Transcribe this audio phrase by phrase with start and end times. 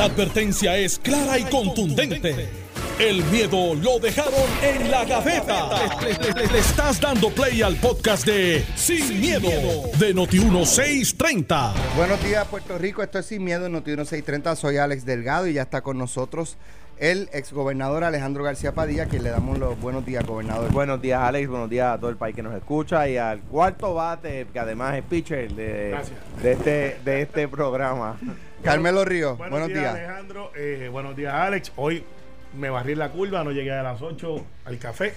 [0.00, 2.48] La advertencia es clara y contundente.
[2.98, 5.68] El miedo lo dejaron en la gaveta.
[6.00, 9.50] Le, le estás dando play al podcast de Sin, miedo,
[9.98, 11.74] de Noti1630.
[11.98, 13.02] Buenos días, Puerto Rico.
[13.02, 14.56] Esto es Sin Miedo en Noti1630.
[14.56, 16.56] Soy Alex Delgado y ya está con nosotros
[16.96, 20.72] el exgobernador Alejandro García Padilla, quien le damos los buenos días, gobernador.
[20.72, 21.46] Buenos días, Alex.
[21.46, 24.96] Buenos días a todo el país que nos escucha y al cuarto bate, que además
[24.96, 25.94] es pitcher de,
[26.42, 28.18] de, este, de este programa.
[28.62, 29.94] Carmelo Ríos, Buenos, buenos, días, días.
[30.08, 30.52] Alejandro.
[30.54, 31.72] Eh, buenos días, Alex.
[31.76, 32.04] Hoy
[32.54, 35.14] me barrí la curva, no llegué a las 8 al café.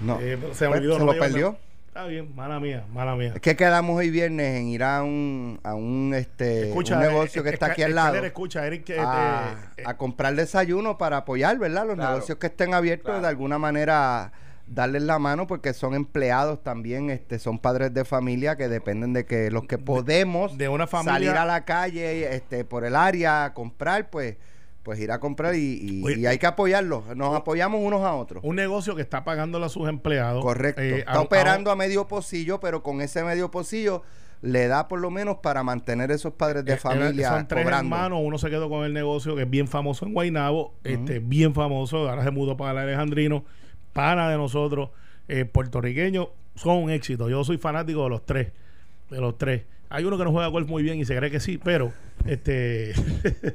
[0.00, 0.92] No, Eh, se me Pues, olvidó.
[0.94, 1.58] se no lo perdió.
[1.88, 3.32] Está bien, mala mía, mala mía.
[3.34, 7.44] Es que quedamos hoy viernes en ir a un, a un, este, un negocio eh,
[7.44, 8.14] que eh, está aquí al lado.
[8.24, 11.86] Escucha, Eric, que, a, eh, a comprar desayuno para apoyar, ¿verdad?
[11.86, 12.12] Los Claro.
[12.14, 13.22] negocios que estén abiertos, Claro.
[13.22, 14.32] de alguna manera
[14.72, 19.26] darles la mano porque son empleados también, este, son padres de familia que dependen de
[19.26, 23.44] que los que podemos de una familia- salir a la calle, este, por el área
[23.46, 24.36] a comprar, pues,
[24.84, 27.14] pues ir a comprar y, y- Oye, y hay que apoyarlos.
[27.16, 28.44] Nos apoyamos unos a otros.
[28.44, 30.42] un negocio que está pagándole a sus empleados.
[30.42, 30.80] Correcto.
[30.80, 34.02] eh, Está a- operando a medio pocillo, pero con ese medio pocillo
[34.40, 37.94] le da por lo menos para mantener esos padres de eh, familia Son tres cobrando.
[37.96, 41.54] hermanos, uno se quedó con el negocio que es bien famoso en Guaynabo, este, bien
[41.54, 43.44] famoso, ahora se mudó para el Alejandrino,
[43.92, 44.90] pana de nosotros,
[45.28, 47.28] eh, puertorriqueños, son un éxito.
[47.28, 48.52] Yo soy fanático de los tres,
[49.10, 49.62] de los tres.
[49.92, 51.92] Hay uno que no juega golf muy bien y se cree que sí, pero
[52.24, 52.92] este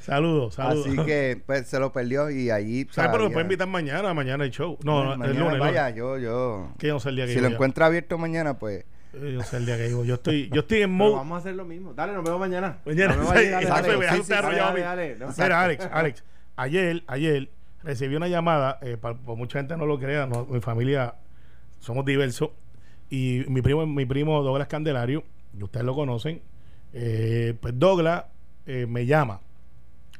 [0.00, 0.86] saludos, saludos.
[0.88, 2.88] Así que pues se lo perdió y allí.
[2.90, 3.10] ¿Sabes?
[3.12, 3.32] Pero me sabía.
[3.34, 4.76] puede invitar mañana, mañana hay show.
[4.82, 5.54] No, no, el Mañana, lunes.
[5.54, 5.96] el Vaya, lunes.
[5.96, 6.72] yo, yo.
[6.78, 7.54] Que no sé el día que Si lo ya.
[7.54, 8.84] encuentra abierto mañana, pues.
[9.14, 10.04] Eh, Yo sé el día que digo.
[10.04, 11.14] Yo estoy, yo estoy en mode.
[11.14, 11.94] vamos a hacer lo mismo.
[11.94, 12.78] Dale, nos vemos mañana.
[12.84, 13.16] Mañana.
[13.16, 15.28] Dale, no.
[15.38, 16.24] Alex,
[16.56, 17.48] ayer, ayer
[17.82, 21.14] recibí una llamada, eh, pa- por mucha gente no lo crea, no, mi familia
[21.80, 22.50] somos diversos,
[23.10, 25.24] y mi primo, mi primo Douglas Candelario,
[25.56, 26.42] que ustedes lo conocen,
[26.92, 28.24] eh, pues Douglas
[28.66, 29.40] eh, me llama,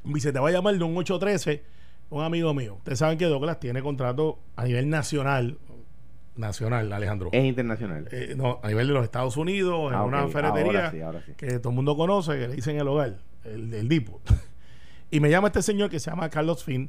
[0.04, 1.62] me dice, te va a llamar de un 813,
[2.10, 2.76] un amigo mío.
[2.76, 5.58] Ustedes saben que Douglas tiene contrato a nivel nacional,
[6.36, 7.28] nacional, Alejandro.
[7.32, 8.08] Es internacional.
[8.12, 11.22] Eh, no, a nivel de los Estados Unidos, en Ah, una ferretería Ahora sí, ahora
[11.26, 11.32] sí.
[11.36, 14.20] que todo el mundo conoce, que le dicen el hogar, el, el Dipo.
[15.10, 16.88] y me llama este señor que se llama Carlos Finn.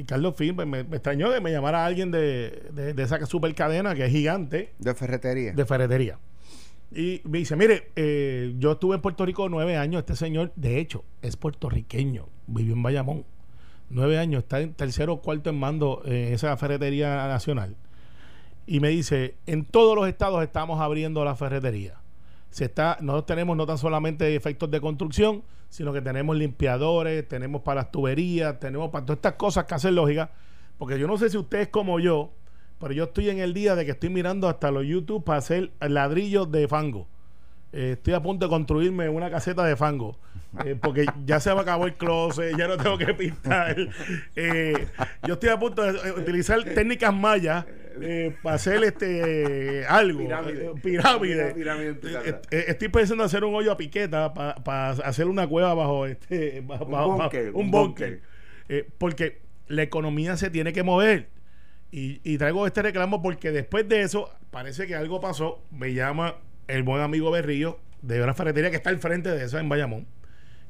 [0.00, 3.26] Y Carlos Finn pues, me, me extrañó que me llamara alguien de, de, de esa
[3.26, 5.52] super cadena que es gigante De ferretería.
[5.52, 6.18] de ferretería.
[6.90, 10.80] Y me dice, mire, eh, yo estuve en Puerto Rico nueve años, este señor, de
[10.80, 13.26] hecho, es puertorriqueño, vivió en Bayamón.
[13.90, 17.76] Nueve años, está en tercero o cuarto en mando en esa ferretería nacional.
[18.66, 22.00] Y me dice, en todos los estados estamos abriendo la ferretería.
[22.48, 27.62] Se está, nosotros tenemos no tan solamente efectos de construcción, sino que tenemos limpiadores, tenemos
[27.62, 30.30] para las tuberías, tenemos para todas estas cosas que hacen lógica.
[30.76, 32.32] Porque yo no sé si usted es como yo,
[32.78, 35.70] pero yo estoy en el día de que estoy mirando hasta los YouTube para hacer
[35.80, 37.06] ladrillos de fango.
[37.72, 40.18] Eh, estoy a punto de construirme una caseta de fango.
[40.64, 43.76] eh, porque ya se me acabó el closet, ya no tengo que pintar.
[44.34, 44.86] Eh,
[45.26, 47.64] yo estoy a punto de utilizar técnicas mayas
[48.42, 50.18] para hacer este algo.
[50.82, 51.52] Pirámide.
[51.54, 52.40] pirámide.
[52.50, 56.90] Estoy pensando hacer un hoyo a piqueta para hacer una cueva bajo este bajo- Un
[57.18, 57.70] bajo- un.
[58.68, 61.28] Eh, porque la economía se tiene que mover.
[61.92, 65.62] Y, y traigo este reclamo porque después de eso parece que algo pasó.
[65.70, 66.34] Me llama
[66.68, 70.06] el buen amigo Berrillo de una ferretería que está al frente de esa en Bayamón,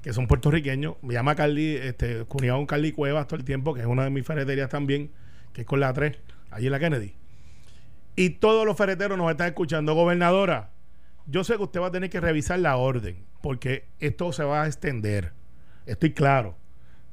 [0.02, 0.96] que son puertorriqueños.
[1.02, 4.26] Me llama Carly, este, cuñado Carly Cuevas todo el tiempo, que es una de mis
[4.26, 5.10] ferreterías también,
[5.52, 6.16] que es con la 3,
[6.50, 7.14] allí en la Kennedy.
[8.16, 9.94] Y todos los ferreteros nos están escuchando.
[9.94, 10.70] Gobernadora,
[11.26, 14.62] yo sé que usted va a tener que revisar la orden, porque esto se va
[14.62, 15.32] a extender.
[15.86, 16.56] Estoy claro.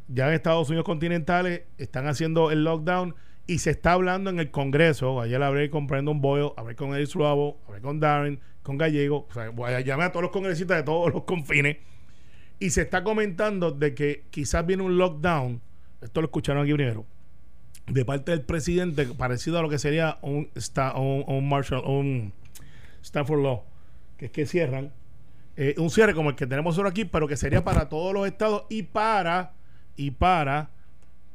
[0.07, 3.15] Ya en Estados Unidos continentales están haciendo el lockdown
[3.47, 5.22] y se está hablando en el Congreso.
[5.22, 9.25] Ayer hablé con Brandon Boyle, hablé con Eric Suavo, hablé con Darren, con Gallego.
[9.30, 11.78] O sea, voy a llamar a todos los congresistas de todos los confines.
[12.59, 15.62] Y se está comentando de que quizás viene un lockdown.
[16.02, 17.06] Esto lo escucharon aquí primero
[17.88, 20.50] de parte del presidente parecido a lo que sería un,
[20.96, 22.34] un, un martial un
[23.02, 23.63] Stanford Law
[24.18, 24.91] que es que cierran
[25.56, 28.28] eh, un cierre como el que tenemos ahora aquí pero que sería para todos los
[28.28, 29.53] estados y para
[29.95, 30.71] y para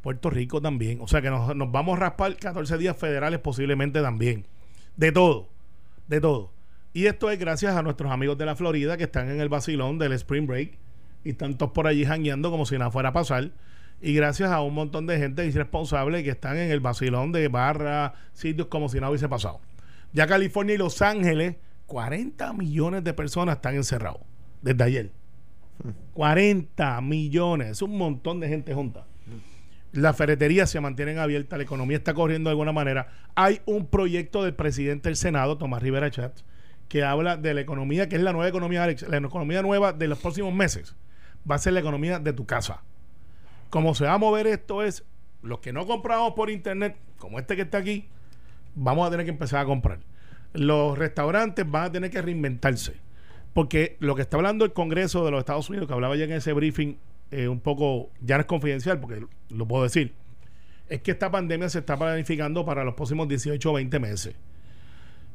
[0.03, 4.03] Puerto Rico también o sea que nos, nos vamos a raspar 14 días federales posiblemente
[4.03, 4.47] también
[4.97, 5.49] de todo
[6.09, 6.53] de todo
[6.93, 9.99] y esto es gracias a nuestros amigos de la Florida que están en el vacilón
[9.99, 10.79] del Spring Break
[11.25, 13.53] y están todos por allí jangueando como si nada fuera a pasar
[14.03, 18.15] y gracias a un montón de gente irresponsable que están en el vacilón de barra,
[18.33, 19.61] sitios como si nada hubiese pasado.
[20.13, 21.55] Ya California y Los Ángeles,
[21.87, 24.21] 40 millones de personas están encerrados
[24.61, 25.13] desde ayer.
[26.15, 29.07] 40 millones, es un montón de gente junta.
[29.93, 33.09] Las ferreterías se mantienen abiertas, la economía está corriendo de alguna manera.
[33.35, 36.45] Hay un proyecto del presidente del Senado, Tomás Rivera Chatz,
[36.89, 40.09] que habla de la economía, que es la nueva economía, Alex, la economía nueva de
[40.09, 40.97] los próximos meses.
[41.51, 42.83] Va a ser la economía de tu casa.
[43.69, 45.05] Como se va a mover esto es,
[45.43, 48.09] los que no compramos por internet, como este que está aquí,
[48.75, 50.01] vamos a tener que empezar a comprar.
[50.55, 52.95] Los restaurantes van a tener que reinventarse.
[53.53, 56.33] Porque lo que está hablando el Congreso de los Estados Unidos, que hablaba ya en
[56.33, 56.97] ese briefing,
[57.33, 60.13] eh, un poco, ya no es confidencial, porque lo puedo decir,
[60.89, 64.35] es que esta pandemia se está planificando para los próximos 18 o 20 meses.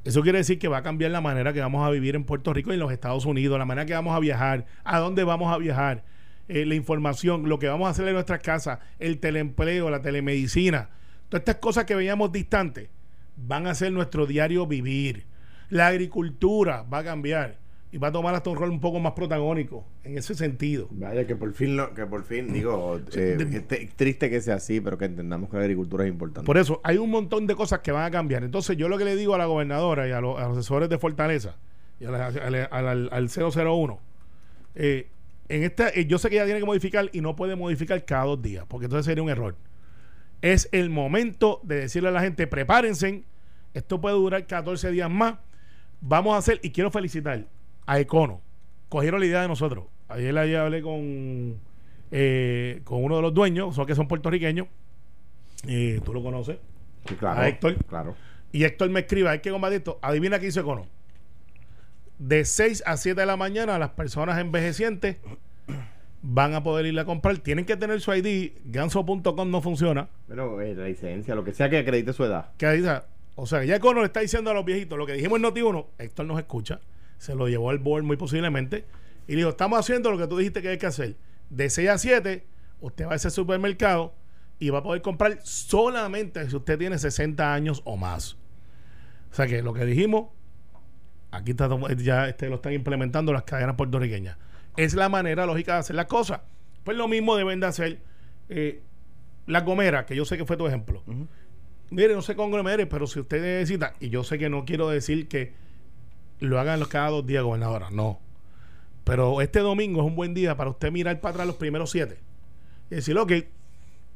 [0.03, 2.53] Eso quiere decir que va a cambiar la manera que vamos a vivir en Puerto
[2.53, 5.51] Rico y en los Estados Unidos, la manera que vamos a viajar, a dónde vamos
[5.51, 6.03] a viajar,
[6.47, 10.91] eh, la información, lo que vamos a hacer en nuestras casas, el teleempleo, la telemedicina,
[11.29, 12.89] todas estas cosas que veíamos distantes
[13.35, 15.25] van a ser nuestro diario vivir.
[15.69, 17.57] La agricultura va a cambiar
[17.97, 20.87] y va a tomar hasta un rol un poco más protagónico en ese sentido.
[20.91, 24.99] Vaya, que por fin, lo, que por fin, digo, eh, triste que sea así, pero
[24.99, 26.45] que entendamos que la agricultura es importante.
[26.45, 28.43] Por eso, hay un montón de cosas que van a cambiar.
[28.43, 31.55] Entonces, yo lo que le digo a la gobernadora y a, los, asesores de Fortaleza
[31.99, 32.13] y al,
[32.71, 33.99] al, 001,
[34.75, 35.07] eh,
[35.49, 38.25] en esta, eh, yo sé que ella tiene que modificar y no puede modificar cada
[38.25, 39.55] dos días, porque entonces sería un error.
[40.43, 43.23] Es el momento de decirle a la gente, prepárense,
[43.73, 45.39] esto puede durar 14 días más,
[45.99, 47.56] vamos a hacer, y quiero felicitar
[47.87, 48.41] a Econo.
[48.89, 49.85] Cogieron la idea de nosotros.
[50.09, 51.59] Ayer, ayer hablé con,
[52.11, 54.67] eh, con uno de los dueños, son que son puertorriqueños.
[55.67, 56.57] Eh, Tú lo conoces.
[57.19, 57.41] claro.
[57.41, 57.75] A Héctor.
[57.85, 58.15] Claro.
[58.51, 59.99] Y Héctor me escribe, hay que combatir esto.
[60.01, 60.85] Adivina qué hizo Econo.
[62.19, 65.17] De 6 a 7 de la mañana, las personas envejecientes
[66.21, 67.37] van a poder ir a comprar.
[67.39, 68.51] Tienen que tener su ID.
[68.65, 70.09] Ganso.com no funciona.
[70.27, 72.51] Pero eh, la licencia, lo que sea que acredite su edad.
[72.57, 73.01] Que
[73.35, 75.85] o sea, ya Econo le está diciendo a los viejitos lo que dijimos en Noti1.
[75.99, 76.79] Héctor nos escucha
[77.17, 78.85] se lo llevó al board muy posiblemente
[79.27, 81.15] y le dijo, estamos haciendo lo que tú dijiste que hay que hacer.
[81.49, 82.45] De 6 a 7,
[82.81, 84.13] usted va a ese supermercado
[84.59, 88.37] y va a poder comprar solamente si usted tiene 60 años o más.
[89.31, 90.29] O sea que lo que dijimos,
[91.31, 94.37] aquí está, ya este, lo están implementando las cadenas puertorriqueñas.
[94.77, 96.41] Es la manera lógica de hacer las cosas.
[96.83, 97.99] Pues lo mismo deben de hacer
[98.49, 98.81] eh,
[99.45, 101.03] la Gomera, que yo sé que fue tu ejemplo.
[101.89, 102.51] Mire, no sé con
[102.89, 105.53] pero si usted necesita, y yo sé que no quiero decir que
[106.39, 107.89] lo hagan los cada dos días, gobernadora.
[107.91, 108.19] No.
[109.03, 112.19] Pero este domingo es un buen día para usted mirar para atrás los primeros siete
[112.89, 113.31] y decir, ok,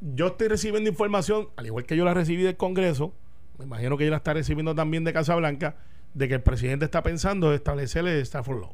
[0.01, 3.13] yo estoy recibiendo información, al igual que yo la recibí del Congreso,
[3.57, 5.75] me imagino que ella la está recibiendo también de Casa Blanca,
[6.13, 8.73] de que el presidente está pensando en establecer el Stafford Law,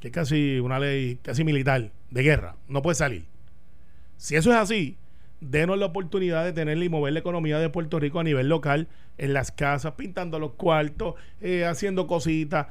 [0.00, 3.26] que es casi una ley casi militar, de guerra, no puede salir.
[4.16, 4.96] Si eso es así,
[5.50, 8.88] denos la oportunidad de tenerle y mover la economía de Puerto Rico a nivel local,
[9.18, 12.68] en las casas, pintando los cuartos, eh, haciendo cositas.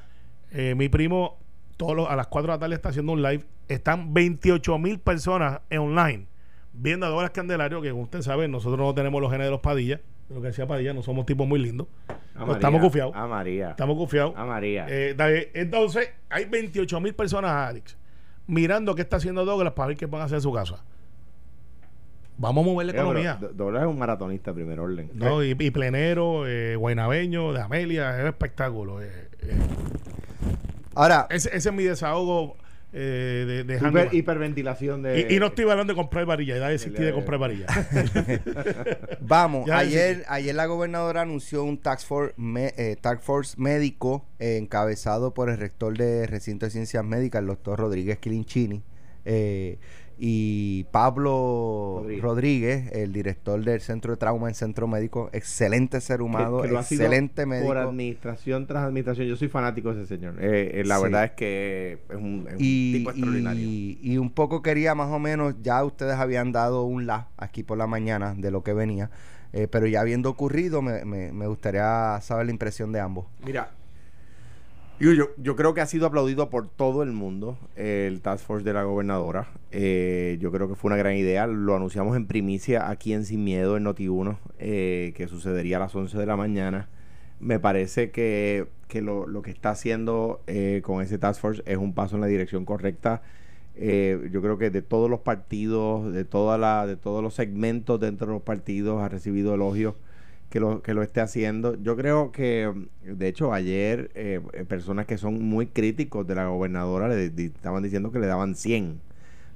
[0.51, 1.39] Eh, mi primo,
[1.77, 3.45] todos a las 4 de la tarde está haciendo un live.
[3.67, 6.27] Están 28 mil personas en online
[6.73, 10.01] viendo a Candelario, que como usted sabe, nosotros no tenemos los genes de los Padilla.
[10.29, 11.87] Lo que decía Padilla, no somos tipos muy lindos.
[12.51, 13.13] estamos confiados.
[13.15, 13.69] A María.
[13.71, 14.33] Estamos confiados.
[14.35, 14.85] A María.
[14.89, 17.97] Eh, entonces, hay 28 mil personas, Alex,
[18.47, 20.83] mirando qué está haciendo Douglas para ver qué van a hacer en su casa.
[22.37, 23.39] Vamos a mover la economía.
[23.53, 25.09] Douglas es un maratonista primer orden.
[25.13, 29.01] No, y, plenero, eh, guaynabeño, de Amelia, es espectáculo.
[29.01, 29.09] Eh,
[29.41, 29.53] eh.
[30.95, 31.27] Ahora.
[31.29, 32.57] Ese, es mi desahogo
[32.91, 35.27] eh, de, Hiper, hiperventilación de.
[35.29, 37.65] Y, no estoy hablando de comprar varilla, ya desistí de comprar varilla.
[39.21, 45.57] Vamos, ayer, ayer la gobernadora anunció un task force, task force médico encabezado por el
[45.57, 48.83] rector de recinto de ciencias médicas, el doctor Rodríguez Quilinchini.
[49.25, 49.79] Eh,
[50.17, 52.91] y Pablo Rodríguez.
[52.93, 57.67] el director del Centro de Trauma en Centro Médico, excelente ser humano, excelente médico.
[57.67, 60.35] Por administración tras administración, yo soy fanático de ese señor.
[60.39, 63.63] Eh, eh, la verdad es que es un, tipo extraordinario.
[63.65, 67.77] Y, un poco quería más o menos, ya ustedes habían dado un la aquí por
[67.77, 69.09] la mañana de lo que venía,
[69.51, 73.25] eh, pero ya habiendo ocurrido, me, me, me gustaría saber la impresión de ambos.
[73.43, 73.71] Mira,
[74.99, 78.83] yo, creo que ha sido aplaudido por todo el mundo el Task Force de la
[78.83, 79.47] gobernadora.
[79.71, 81.47] Eh, yo creo que fue una gran idea.
[81.47, 85.95] Lo anunciamos en primicia aquí en Sin Miedo, en Noti1, eh, que sucedería a las
[85.95, 86.89] 11 de la mañana.
[87.39, 88.67] Me parece que,
[89.01, 92.63] lo, que está haciendo eh, con ese Task Force es un paso en la dirección
[92.63, 93.21] correcta.
[93.75, 98.27] yo creo que de todos los partidos, de, toda la, de todos los segmentos dentro
[98.27, 99.95] de los partidos, ha recibido elogios
[100.53, 101.81] que lo, que lo esté haciendo.
[101.81, 106.45] Yo creo que, de hecho, ayer eh, eh, personas que son muy críticos de la
[106.45, 109.01] gobernadora le, estaban diciendo que le daban 100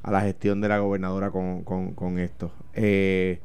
[0.01, 2.51] a la gestión de la gobernadora con, con, esto.
[2.73, 3.41] Eh,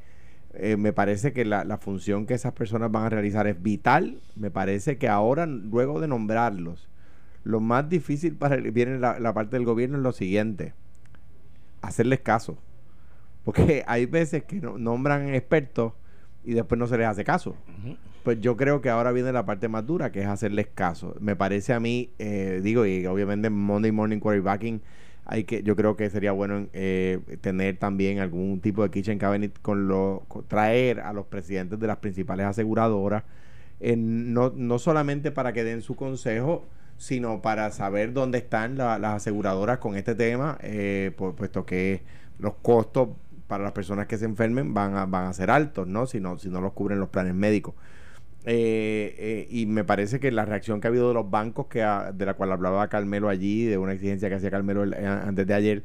[0.79, 4.23] me parece que la, función que esas personas van a realizar es vital.
[4.35, 6.89] Me parece que ahora, luego de nombrarlos,
[7.45, 10.73] lo más difícil para el, viene la, la parte del gobierno es lo siguiente,
[11.83, 12.57] hacerles caso.
[13.45, 15.93] Porque hay veces que nombran expertos
[16.45, 17.55] y después no se les hace caso.
[18.23, 21.17] Pues yo creo que ahora viene la parte más dura, que es hacerles caso.
[21.21, 24.81] Me parece a mí, eh, digo, y obviamente Monday Morning Quarterbacking
[25.25, 29.57] hay que, yo creo que sería bueno eh, tener también algún tipo de kitchen cabinet
[29.63, 33.25] con lo, traer a los presidentes de las principales aseguradoras,
[33.81, 36.65] no, no solamente para que den su consejo,
[36.99, 42.03] sino para saber dónde están las aseguradoras con este tema, eh, puesto que
[42.39, 43.09] los costos
[43.53, 46.07] para las personas que se enfermen van a, van a ser altos, ¿no?
[46.07, 47.75] Si no, si no los cubren los planes médicos.
[48.47, 51.81] Eh, eh, y me parece que la reacción que ha habido de los bancos, que
[51.81, 55.53] de la cual hablaba Carmelo allí, de una exigencia que hacía Carmelo eh, antes de
[55.53, 55.85] ayer,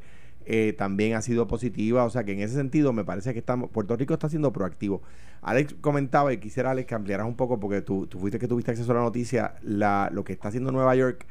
[0.78, 2.04] también ha sido positiva.
[2.04, 5.02] O sea que en ese sentido me parece que estamos, Puerto Rico está siendo proactivo.
[5.42, 8.70] Alex comentaba, y quisiera Alex que ampliaras un poco, porque tú, tú fuiste que tuviste
[8.70, 11.26] acceso a la noticia, la, lo que está haciendo Nueva York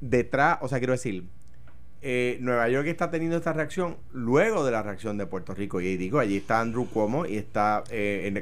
[0.00, 1.28] detrás, o sea, quiero decir,
[2.00, 5.80] Nueva York está teniendo esta reacción luego de la reacción de Puerto Rico.
[5.80, 7.82] Y digo, allí está Andrew Cuomo y está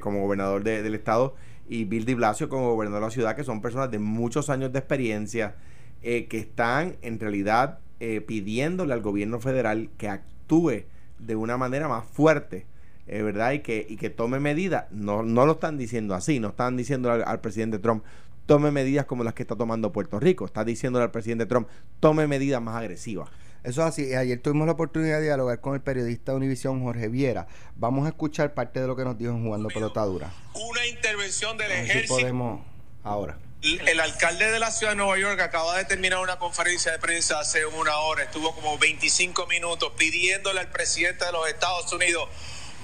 [0.00, 1.34] como gobernador del estado
[1.68, 4.72] y Bill de Blasio como gobernador de la ciudad, que son personas de muchos años
[4.72, 5.56] de experiencia,
[6.02, 10.84] eh, que están en realidad eh, pidiéndole al gobierno federal que actúe
[11.18, 12.66] de una manera más fuerte.
[13.08, 13.52] Eh, ¿verdad?
[13.52, 17.12] Y que, y que tome medidas, no, no lo están diciendo así, no están diciendo
[17.12, 18.02] al, presidente Trump,
[18.46, 21.68] tome medidas como las que está tomando Puerto Rico, está diciéndole al presidente Trump,
[22.00, 23.28] tome medidas más agresivas.
[23.66, 24.14] Eso es así.
[24.14, 27.48] Ayer tuvimos la oportunidad de dialogar con el periodista de Univisión, Jorge Viera.
[27.74, 30.32] Vamos a escuchar parte de lo que nos dijo en Jugando Pelotadura.
[30.54, 32.14] Una intervención del ejército.
[32.14, 32.64] podemos
[33.02, 33.36] ahora.
[33.62, 37.40] El alcalde de la ciudad de Nueva York acaba de terminar una conferencia de prensa
[37.40, 42.28] hace una hora, estuvo como 25 minutos pidiéndole al presidente de los Estados Unidos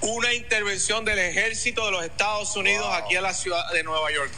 [0.00, 4.32] una intervención del ejército de los Estados Unidos aquí a la ciudad de Nueva York.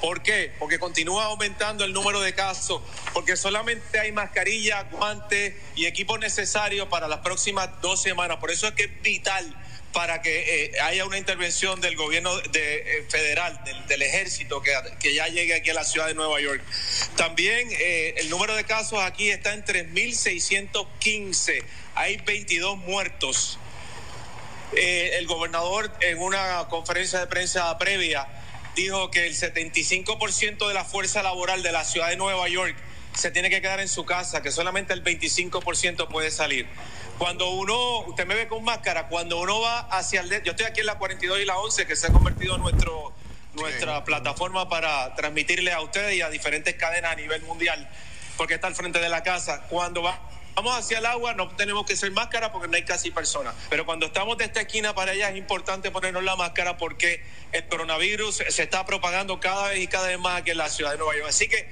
[0.00, 0.52] ¿Por qué?
[0.58, 2.80] Porque continúa aumentando el número de casos,
[3.12, 8.38] porque solamente hay mascarillas, guantes y equipos necesarios para las próximas dos semanas.
[8.38, 9.54] Por eso es que es vital
[9.92, 15.26] para que eh, haya una intervención del gobierno eh, federal, del, ejército, que, que, ya
[15.28, 16.62] llegue aquí a la ciudad de Nueva York.
[17.16, 21.62] También eh, el número de casos aquí está en 3.615.
[21.94, 23.58] Hay 22 muertos.
[24.72, 28.39] el gobernador en una conferencia de prensa previa
[28.82, 32.76] dijo que el 75% de la fuerza laboral de la ciudad de Nueva York
[33.14, 36.66] se tiene que quedar en su casa, que solamente el 25% puede salir.
[37.18, 40.30] Cuando uno, usted me ve con máscara, cuando uno va hacia el...
[40.42, 43.12] Yo estoy aquí en la 42 y la 11, que se ha convertido en nuestro,
[43.54, 47.90] nuestra plataforma para transmitirle a ustedes y a diferentes cadenas a nivel mundial,
[48.36, 49.66] porque está al frente de la casa.
[49.68, 50.18] Cuando va
[50.54, 53.54] Vamos hacia el agua, no tenemos que ser máscara porque no hay casi personas.
[53.70, 57.66] Pero cuando estamos de esta esquina para allá es importante ponernos la máscara porque el
[57.68, 60.98] coronavirus se está propagando cada vez y cada vez más aquí en la ciudad de
[60.98, 61.28] Nueva York.
[61.28, 61.68] Así que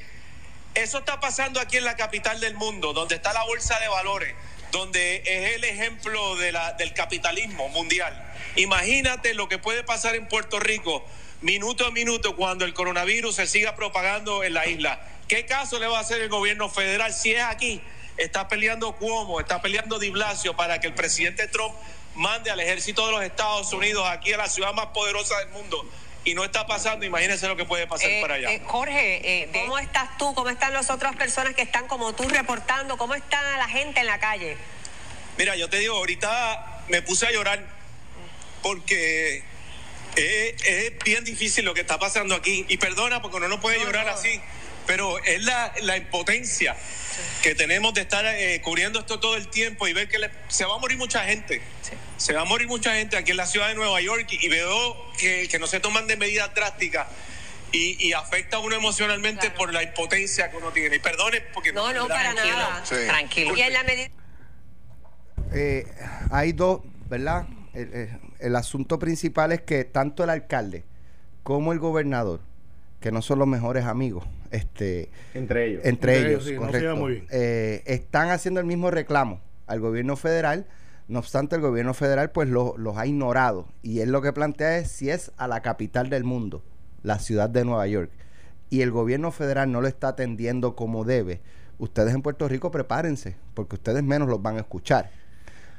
[0.75, 4.35] eso está pasando aquí en la capital del mundo, donde está la bolsa de valores,
[4.71, 8.33] donde es el ejemplo del capitalismo mundial.
[8.57, 11.05] Imagínate lo que puede pasar en Puerto Rico
[11.41, 15.01] minuto a minuto cuando el coronavirus se siga propagando en la isla.
[15.29, 17.81] ¿Qué caso le va a hacer el gobierno federal si es aquí?
[18.19, 21.75] Está peleando Cuomo, está peleando Di Blasio para que el presidente Trump
[22.15, 25.89] mande al ejército de los Estados Unidos aquí a la ciudad más poderosa del mundo.
[26.25, 28.53] Y no está pasando, imagínense lo que puede pasar eh, para allá.
[28.53, 30.35] Eh, Jorge, eh, ¿cómo estás tú?
[30.35, 32.99] ¿Cómo están las otras personas que están como tú reportando?
[32.99, 34.57] ¿Cómo está la gente en la calle?
[35.39, 37.65] Mira, yo te digo, ahorita me puse a llorar
[38.63, 39.45] porque
[40.17, 42.67] es, bien difícil lo que está pasando aquí.
[42.69, 44.41] Y perdona porque uno no puede llorar así,
[44.89, 46.75] pero es la, la impotencia
[47.43, 50.19] que tenemos de estar eh, cubriendo esto todo el tiempo y ver que
[50.49, 51.61] se va a morir mucha gente.
[52.17, 54.97] Se va a morir mucha gente aquí en la ciudad de Nueva York y, veo
[55.19, 57.07] que, no se toman de medidas drásticas.
[57.71, 60.97] Y, afecta a uno emocionalmente por la impotencia que uno tiene.
[60.97, 61.71] Y perdone porque...
[61.71, 62.83] No, no, para nada.
[62.83, 63.55] Tranquilo.
[63.55, 64.09] Y en la medida...
[65.53, 65.87] Eh,
[66.31, 67.47] hay dos, ¿verdad?
[68.41, 70.85] el asunto principal es que tanto el alcalde
[71.45, 72.41] como el gobernador
[73.01, 74.25] que no son los mejores amigos.
[74.51, 75.85] Este, entre ellos.
[75.85, 77.09] Entre, ellos, correcto.
[77.31, 80.67] Eh, están haciendo el mismo reclamo al gobierno federal.
[81.07, 83.69] No obstante, el gobierno federal pues los ha ignorado.
[83.83, 86.63] Y él lo que plantea es si es a la capital del mundo,
[87.03, 88.11] la ciudad de Nueva York,
[88.71, 91.41] y el gobierno federal no lo está atendiendo como debe,
[91.79, 95.11] ustedes en Puerto Rico prepárense, porque ustedes menos los van a escuchar.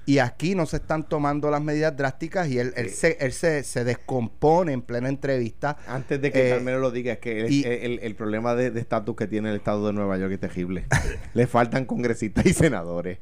[0.10, 3.62] Y aquí no se están tomando las medidas drásticas y él, él, se, él se,
[3.64, 5.78] se, descompone en plena entrevista.
[5.86, 9.28] Antes de que eh, Carmelo lo diga, es que el, el, problema de estatus que
[9.28, 10.88] tiene el Estado de Nueva York es terrible.
[11.36, 13.20] Le faltan congresistas y senadores.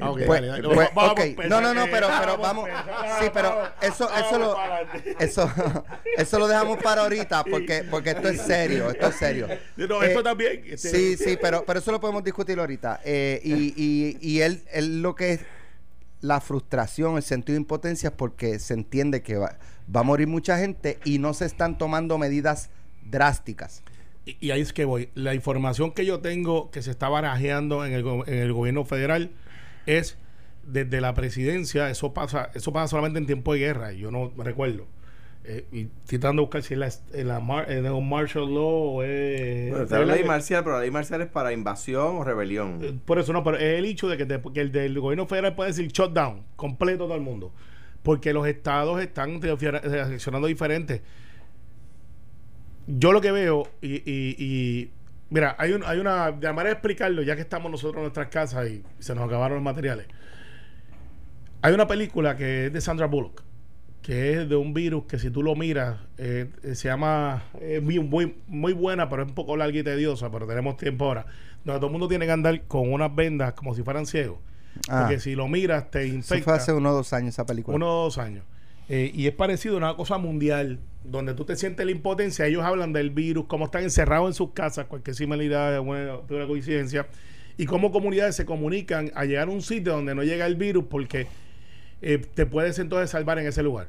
[0.00, 0.16] no,
[1.60, 2.68] no, no, pero, pero vamos.
[3.20, 4.56] Sí, pero eso, eso lo,
[5.20, 5.52] eso,
[6.18, 9.46] eso lo dejamos para ahorita porque, porque esto es serio, esto es serio.
[9.76, 10.64] No, esto eh, también.
[10.66, 13.02] Este, sí, sí, pero, pero eso lo podemos discutir ahorita.
[13.04, 15.40] Eh, y, y, y él, él lo que es
[16.24, 19.58] la frustración, el sentido de impotencia porque se entiende que va,
[19.92, 22.70] a morir mucha gente y no se están tomando medidas
[23.04, 23.82] drásticas.
[24.24, 25.10] Y, ahí es que voy.
[25.14, 29.32] La información que yo tengo que se está barajeando en el, en el gobierno federal
[29.84, 30.16] es
[30.66, 34.86] desde la presidencia, eso pasa, eso pasa solamente en tiempo de guerra, yo no recuerdo.
[35.46, 37.68] Eh, y estoy tratando de buscar si es la, la mar-
[38.02, 39.68] martial law o es...
[39.70, 42.78] Bueno, está la ley marcial, pero la ley marcial es para invasión o rebelión.
[42.82, 45.26] Eh, Por eso no, pero es el hecho de que, te- que el del gobierno
[45.26, 47.52] federal puede decir shutdown, completo todo el mundo.
[48.02, 51.02] Porque los estados están reacciona- reaccionando diferente.
[52.86, 54.90] Yo lo que veo, y, y- y-
[55.30, 58.28] mira, hay, un, hay una, de manera de explicarlo, ya que estamos nosotros en nuestras
[58.28, 60.06] casas y se nos acabaron los materiales.
[61.62, 63.42] Hay una película que es de Sandra Bullock,
[64.04, 67.82] que es de un virus que si tú lo miras, eh, eh, se llama, es
[67.82, 71.24] muy, muy, muy buena, pero es un poco larga y tediosa, pero tenemos tiempo ahora,
[71.64, 74.40] donde todo el mundo tiene que andar con unas vendas como si fueran ciegos.
[74.90, 75.00] Ah.
[75.00, 76.44] Porque si lo miras, te Eso infecta.
[76.44, 77.76] fue hace uno o dos años esa película.
[77.76, 78.44] Uno o dos años.
[78.90, 82.44] Eh, y es parecido a una cosa mundial, donde tú te sientes la impotencia.
[82.44, 87.06] Ellos hablan del virus, cómo están encerrados en sus casas, cualquier similaridad, una, una coincidencia,
[87.56, 90.84] y cómo comunidades se comunican a llegar a un sitio donde no llega el virus
[90.90, 91.26] porque
[92.02, 93.88] eh, te puedes entonces salvar en ese lugar.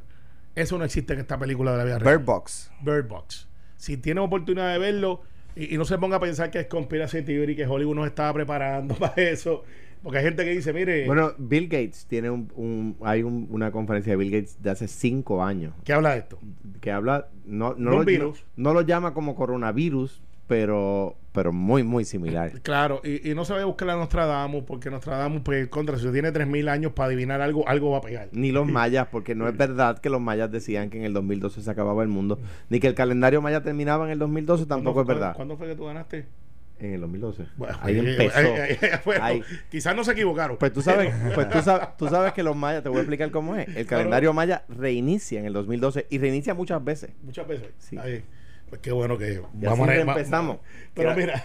[0.55, 2.17] Eso no existe en esta película de la vida real.
[2.17, 2.71] Bird Box.
[2.81, 3.47] Bird Box.
[3.77, 5.21] Si tienen oportunidad de verlo
[5.55, 8.33] y, y no se ponga a pensar que es conspiracy theory, que Hollywood nos estaba
[8.33, 9.63] preparando para eso,
[10.01, 13.71] porque hay gente que dice, mire, Bueno, Bill Gates tiene un, un- hay un- una
[13.71, 16.39] conferencia de Bill Gates de hace cinco años ¿qué habla de esto?
[16.79, 18.45] que habla no no, De un lo, virus.
[18.55, 22.61] no, no lo llama como coronavirus, pero pero muy muy similar.
[22.61, 26.31] Claro, y, y no se a buscar a Nostradamus, porque Nostradamus, pues, contra, si tiene
[26.31, 28.29] 3.000 años para adivinar algo, algo va a pegar.
[28.31, 31.61] Ni los mayas, porque no es verdad que los mayas decían que en el 2012
[31.61, 35.05] se acababa el mundo, ni que el calendario maya terminaba en el 2012, tampoco es
[35.05, 35.35] ¿Cuándo- verdad.
[35.35, 36.25] ¿Cuándo fue que tú ganaste?
[36.79, 37.45] En el 2012.
[37.57, 39.01] Bueno, Ahí eh, empezó.
[39.05, 39.43] bueno, Ahí.
[39.69, 40.57] Quizás no se equivocaron.
[40.57, 43.31] Pues tú sabes, pues tú sabes, tú sabes que los mayas, te voy a explicar
[43.31, 43.67] cómo es.
[43.75, 47.11] El calendario maya reinicia en el 2012 y reinicia muchas veces.
[47.23, 47.69] Muchas veces.
[47.77, 47.97] Sí.
[47.97, 48.23] Ahí.
[48.69, 50.57] Pues qué bueno que Y así a- reempezamos.
[50.93, 51.43] Pero mira,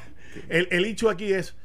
[0.49, 1.57] el, el hecho aquí es,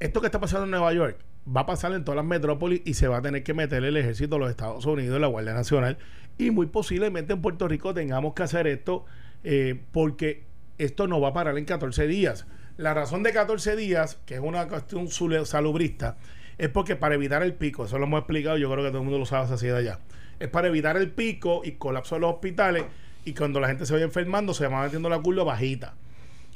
[0.00, 1.18] esto que está pasando en Nueva York
[1.54, 3.96] va a pasar en todas las metrópolis y se va a tener que meter el
[3.96, 5.98] ejército de los Estados Unidos, la Guardia Nacional,
[6.36, 9.04] y muy posiblemente en Puerto Rico tengamos que hacer esto
[9.44, 10.44] eh, porque
[10.78, 12.46] esto no va a parar en 14 días.
[12.76, 15.08] La razón de 14 días, que es una cuestión
[15.46, 16.16] salubrista,
[16.58, 19.04] es porque para evitar el pico, eso lo hemos explicado, yo creo que todo el
[19.04, 20.00] mundo lo sabe así de allá,
[20.38, 22.84] es para evitar el pico y colapso de los hospitales
[23.28, 25.94] y cuando la gente se vaya enfermando se va metiendo la curva bajita.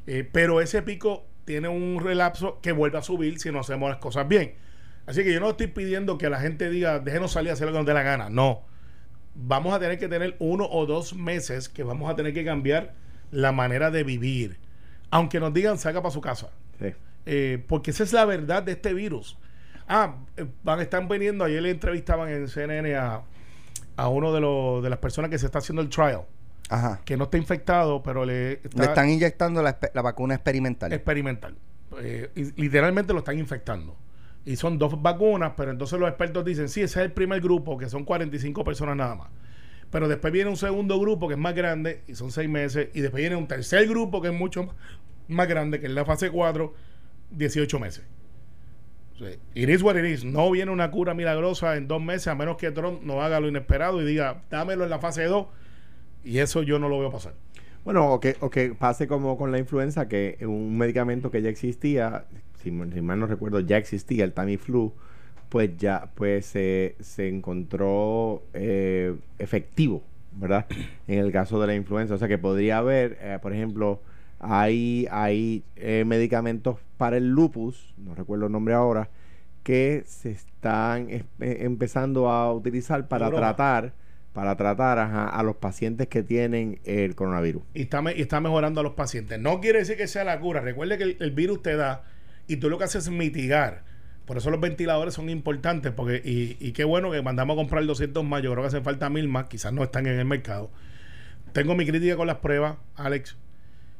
[0.06, 3.98] Eh, pero ese pico tiene un relapso que vuelve a subir si no hacemos las
[3.98, 4.54] cosas bien.
[5.06, 7.72] Así que yo no estoy pidiendo que la gente diga, déjenos salir a hacer lo
[7.72, 8.30] que nos dé la gana.
[8.30, 8.62] No.
[9.34, 12.94] Vamos a tener que tener uno o dos meses que vamos a tener que cambiar
[13.30, 14.58] la manera de vivir.
[15.10, 16.50] Aunque nos digan, salga para su casa.
[16.78, 16.94] Sí.
[17.26, 19.36] Eh, porque esa es la verdad de este virus.
[19.88, 23.22] Ah, eh, van están viniendo, ayer le entrevistaban en CNN a,
[23.96, 26.22] a uno de, los de las personas que se está haciendo el trial,
[26.68, 27.00] Ajá.
[27.04, 30.92] que no está infectado, pero le, está Le están inyectando la, la vacuna experimental.
[30.92, 31.56] experimental.
[32.00, 33.96] Eh, y literalmente lo están infectando.
[34.44, 37.78] Y son dos vacunas, pero entonces los expertos dicen, sí, ese es el primer grupo,
[37.78, 39.28] que son 45 personas nada más.
[39.90, 43.02] Pero después viene un segundo grupo que es más grande, y son seis meses, y
[43.02, 44.74] después viene un tercer grupo que es mucho más,
[45.28, 46.74] más grande, que es la fase 4,
[47.30, 48.04] 18 meses.
[49.54, 50.24] It is what it is.
[50.24, 53.48] No viene una cura milagrosa en dos meses, a menos que Trump no haga lo
[53.48, 55.46] inesperado y diga, dámelo en la fase 2,
[56.24, 57.34] y eso yo no lo veo pasar.
[57.84, 61.50] Bueno, o que, o que pase como con la influenza, que un medicamento que ya
[61.50, 62.26] existía,
[62.62, 64.92] si, mal- si mal no recuerdo, ya existía, el Tamiflu,
[65.48, 70.66] pues ya pues se se encontró eh, efectivo, ¿verdad?
[71.08, 72.14] En el caso de la influenza.
[72.14, 74.00] O sea que podría haber, eh, por ejemplo,
[74.38, 79.10] hay, hay eh, medicamentos para el lupus, no recuerdo el nombre ahora,
[79.62, 83.32] que se están eh, empezando a utilizar para Europa.
[83.32, 83.92] tratar
[84.32, 87.62] para tratar a los pacientes que tienen el coronavirus.
[87.74, 89.38] y está, mejorando a los pacientes.
[89.38, 90.60] No quiere decir que sea la cura.
[90.60, 92.04] Recuerde que el, virus te da
[92.46, 93.84] y tú lo que haces es mitigar.
[94.24, 95.92] Por eso los ventiladores son importantes.
[95.92, 98.42] porque Y, y qué bueno que mandamos a comprar 200 más.
[98.42, 99.46] Yo creo que hacen falta mil más.
[99.46, 100.70] Quizás no están en el mercado.
[101.52, 103.36] Tengo mi crítica con las pruebas, Alex.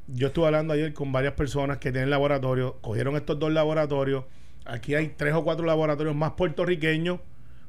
[0.07, 2.75] Yo estuve hablando ayer con varias personas que tienen laboratorios.
[2.81, 4.25] Cogieron estos dos laboratorios.
[4.65, 7.21] Aquí hay tres o cuatro laboratorios más puertorriqueños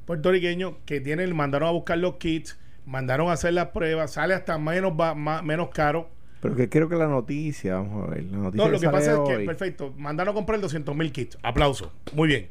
[0.06, 4.58] puertorriqueños que tienen, mandaron a buscar los kits, mandaron a hacer las pruebas, sale hasta
[4.58, 6.10] menos, más, menos caro.
[6.42, 9.14] Pero que creo que la noticia, vamos a ver, la noticia No, lo que pasa
[9.14, 11.38] es que, perfecto, mandaron a comprar 200 mil kits.
[11.42, 11.94] Aplauso.
[12.14, 12.50] Muy bien.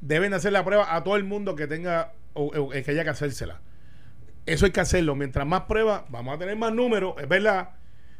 [0.00, 3.10] Deben hacer la prueba a todo el mundo que tenga o, o que haya que
[3.10, 3.60] hacérsela.
[4.46, 5.14] Eso hay que hacerlo.
[5.14, 7.70] Mientras más pruebas, vamos a tener más números, es verdad.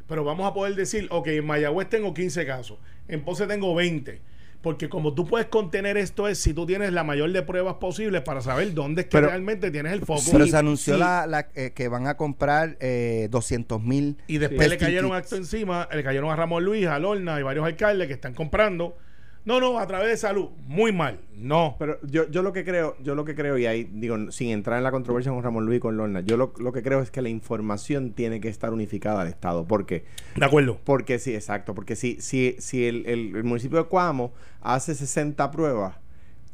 [0.07, 4.21] Pero vamos a poder decir, ok, en Mayagüez tengo 15 casos, en Ponce tengo 20.
[4.65, 8.23] Porque como tú puedes contener esto es si tú tienes la mayor de pruebas posibles
[8.23, 10.23] para saber dónde es que Pero- realmente tienes el foco.
[10.31, 10.99] Pero Sí, se anunció sí.
[10.99, 14.17] la, la- eh, que van a comprar eh, 200 mil.
[14.25, 17.43] Y después le testing cayeron acto encima, le cayeron a Ramón Luis, a Lorna y
[17.43, 18.97] varios alcaldes que están comprando
[19.45, 20.49] No, no, a través de salud.
[20.67, 21.19] Muy mal.
[21.35, 21.75] No.
[21.77, 24.77] Pero yo, yo lo que creo, yo lo que creo, y ahí digo, sin entrar
[24.79, 27.11] en la controversia con Ramón Luis y con Lorna, yo lo, lo que creo es
[27.11, 29.65] que la información tiene que estar unificada al Estado.
[29.65, 30.03] ¿Por qué?
[30.35, 30.79] De acuerdo.
[30.83, 31.75] Porque sí, exacto.
[31.75, 35.95] Porque si, si, si el, el- el municipio de Cuamo hace 60 pruebas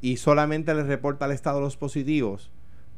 [0.01, 2.51] y solamente le reporta al Estado los positivos,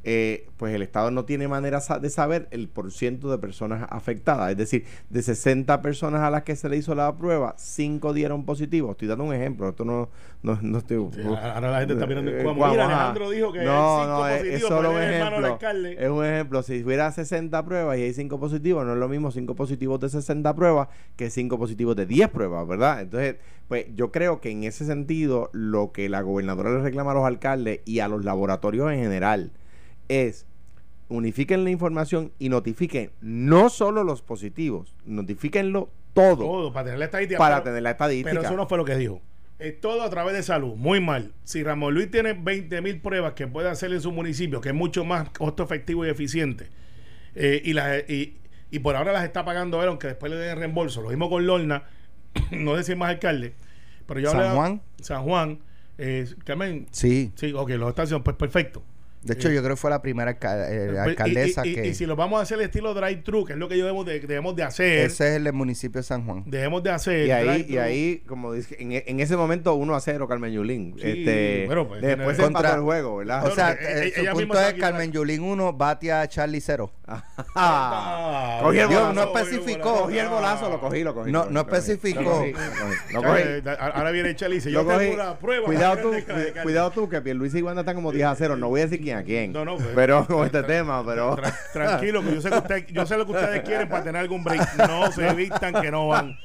[0.05, 4.51] eh, pues el Estado no tiene manera de saber el porciento de personas afectadas.
[4.51, 8.45] Es decir, de 60 personas a las que se le hizo la prueba, 5 dieron
[8.45, 8.91] positivo.
[8.91, 9.69] Estoy dando un ejemplo.
[9.69, 10.09] Esto no,
[10.41, 11.07] no, no estoy.
[11.13, 12.67] Sí, ahora la gente está mirando en Eh, Cuamo.
[12.67, 12.85] Mira.
[12.85, 15.59] Alejandro dijo que no, hay cinco no, es- positivos, es solo un ejemplo.
[16.03, 16.63] Es un ejemplo.
[16.63, 20.09] Si hubiera 60 pruebas y hay 5 positivos, no es lo mismo 5 positivos de
[20.09, 23.01] 60 pruebas que 5 positivos de 10 pruebas, ¿verdad?
[23.01, 23.37] Entonces,
[23.69, 27.25] pues yo creo que en ese sentido, lo que la gobernadora le reclama a los
[27.25, 29.51] alcaldes y a los laboratorios en general
[30.21, 30.45] es
[31.09, 37.05] unifiquen la información y notifiquen no solo los positivos, notifíquenlo todo, Todo, para tener la
[37.05, 37.37] estadística.
[37.39, 38.29] para pero- tener la estadística.
[38.29, 39.21] Pero eso no fue lo que dijo.
[39.59, 40.75] Es todo a través de salud.
[40.75, 41.31] Muy mal.
[41.43, 44.75] Si Ramón Luis tiene 20 mil pruebas que puede hacer en su municipio, que es
[44.75, 46.67] mucho más costo efectivo y eficiente,
[47.35, 48.37] eh, y, las- y,
[48.71, 51.01] y por ahora las está pagando él, aunque después le den reembolso.
[51.01, 51.83] Lo mismo con Lorna,
[52.51, 53.53] no decir más alcalde.
[54.07, 54.81] Pero yo ¿San Juan?
[55.01, 55.59] San Juan.
[55.97, 56.87] Eh, Carmen.
[56.91, 57.31] Sí.
[57.35, 58.23] Sí, ok, lo está haciendo.
[58.23, 58.83] Pues perfecto.
[59.23, 61.69] De hecho, Eh, yo creo que fue la primera alca- eh, Pues, y- alcaldesa y,
[61.69, 61.87] y- que...
[61.87, 64.19] y si lo vamos a hacer el estilo drive-thru, que es lo que debemos de,
[64.19, 64.99] debemos de hacer.
[65.05, 66.43] Ese es el municipio de San Juan.
[66.45, 67.27] Debemos de hacer.
[67.27, 70.95] Y ahí, y ahí, como dice, en, en ese momento 1 a 0 Carmen Yulín.
[70.99, 73.45] Sí, este, bueno, pues, después se Contra- el juego, ¿verdad?
[73.47, 76.91] O sea, no, eh, su misma punto es Carmen Yulín 1, batia Charlie 0.
[77.55, 79.93] Ah, Cogí el Dios, bolazo, no cogí el especificó.
[80.03, 81.31] Cogí el bolazo, lo cogí, lo cogí.
[81.31, 82.21] No- no especificó.
[82.21, 83.41] Lo cogí, lo cogí, lo cogí.
[83.79, 85.65] Ahora viene Charlie y dice, yo tengo una prueba.
[85.65, 86.11] Cuidado tú,
[86.63, 88.55] cuidado tú, que Pierluisi y Wanda están como 10 a 0.
[88.57, 89.51] No voy a decir quién a quién.
[89.53, 91.35] No, no, pues, pero con este tema, pero.
[91.37, 94.21] Tra- tranquilo, que yo sé, que usted- yo sé lo que ustedes quieren para tener
[94.21, 94.75] algún break.
[94.77, 96.37] No se vistan que no van.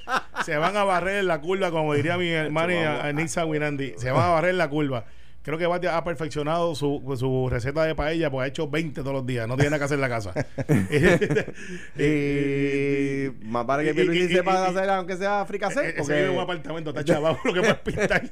[0.44, 3.94] Se van a barrer en la curva, como diría mi hermano Nisa Winandi.
[3.96, 5.04] Se van a barrer en la curva.
[5.40, 9.14] Creo que Batia ha perfeccionado su, su receta de paella, pues ha hecho 20 todos
[9.14, 9.48] los días.
[9.48, 10.34] No tiene nada que hacer en la casa.
[11.98, 15.90] y más vale que Pierluisi sepa hacer, aunque sea fricasé.
[15.90, 18.22] Ese porque- vive en un apartamento, está chavado, lo que puedes pintar.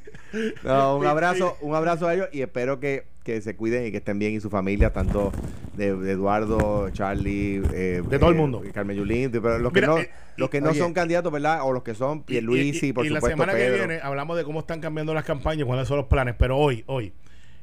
[0.63, 3.97] No, un abrazo, un abrazo a ellos y espero que, que se cuiden y que
[3.97, 5.33] estén bien y su familia, tanto
[5.75, 8.63] de, de Eduardo, Charlie, eh, De todo el eh, mundo.
[8.73, 10.79] Carmen Yulín, pero los que Mira, no, eh, los que no oye.
[10.79, 11.63] son candidatos, ¿verdad?
[11.65, 14.45] O los que son Pierluisi, y, por y la supuesto, semana que viene hablamos de
[14.45, 17.13] cómo están cambiando las campañas, cuáles son los planes, pero hoy, hoy,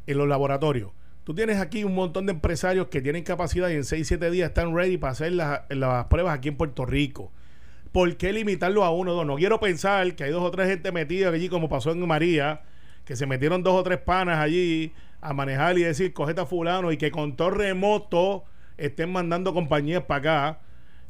[0.05, 0.91] en los laboratorios,
[1.23, 4.49] tú tienes aquí un montón de empresarios que tienen capacidad y en 6, 7 días
[4.49, 7.31] están ready para hacer las, las pruebas aquí en Puerto Rico.
[7.93, 9.25] ¿Por qué limitarlo a uno o dos?
[9.25, 12.63] No quiero pensar que hay dos o tres gente metida allí, como pasó en María,
[13.05, 14.91] que se metieron dos o tres panas allí
[15.23, 18.43] a manejar y decir, cogete a fulano y que con todo remoto
[18.77, 20.19] estén mandando compañías para
[20.51, 20.59] acá.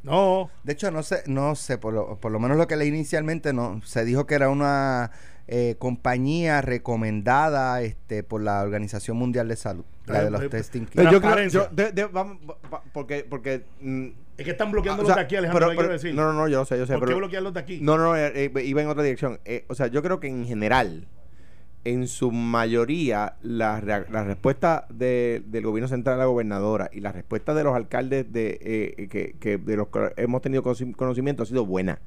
[0.02, 2.88] No, De hecho, no sé, no sé, por lo, por lo menos lo que leí
[2.88, 5.10] inicialmente, no, se dijo que era una
[5.48, 10.80] eh, compañía recomendada este, por la Organización Mundial de Salud, la de los Eh, testing
[10.82, 10.92] kits.
[10.96, 14.70] Pero yo creo, yo, de- de- vamos, va- va- porque, porque, mm, es que están
[14.72, 16.14] bloqueando o los sea, de aquí, Alejandro, pero- ¿qué quiero pero- decir?
[16.14, 16.92] No, no, no, yo sé, yo sé.
[16.94, 17.78] ¿Por qué pero- bloquear los de aquí?
[17.80, 19.40] No, no, eh, eh, iba en otra dirección.
[19.44, 21.06] Eh, o sea, yo creo que en general,
[21.84, 27.12] en su mayoría, la, la respuesta de- del gobierno central a la gobernadora y la
[27.12, 31.42] respuesta de los alcaldes de eh, que, que de los que hemos tenido conoci- conocimiento
[31.42, 32.00] ha sido buena.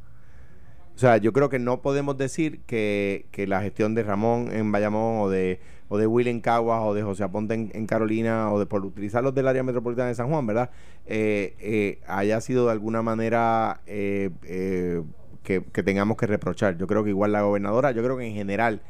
[0.96, 4.72] O sea, yo creo que no podemos decir que, que la gestión de Ramón en
[4.72, 5.60] Bayamón o de,
[5.90, 9.24] o de Will en Caguas o de José Aponte en, Carolina o de por utilizar
[9.24, 10.72] los del área metropolitana de San Juan, ¿verdad?
[11.06, 15.04] Eh, eh, haya sido de alguna manera eh, eh,
[15.44, 16.78] que, que tengamos que reprochar.
[16.80, 18.82] Yo creo que igual la gobernadora, yo creo que en general,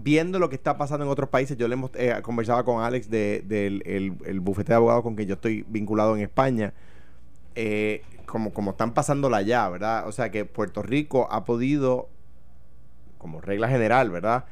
[0.00, 3.10] viendo lo que está pasando en otros países, yo le hemos eh, conversaba con Alex
[3.10, 3.82] de- del
[4.24, 6.72] el, bufete de abogados con que yo estoy vinculado en España
[7.54, 10.06] eh, como, como están pasándola ya, ¿verdad?
[10.06, 12.08] O sea que Puerto Rico ha podido,
[13.18, 14.44] como regla general, ¿verdad?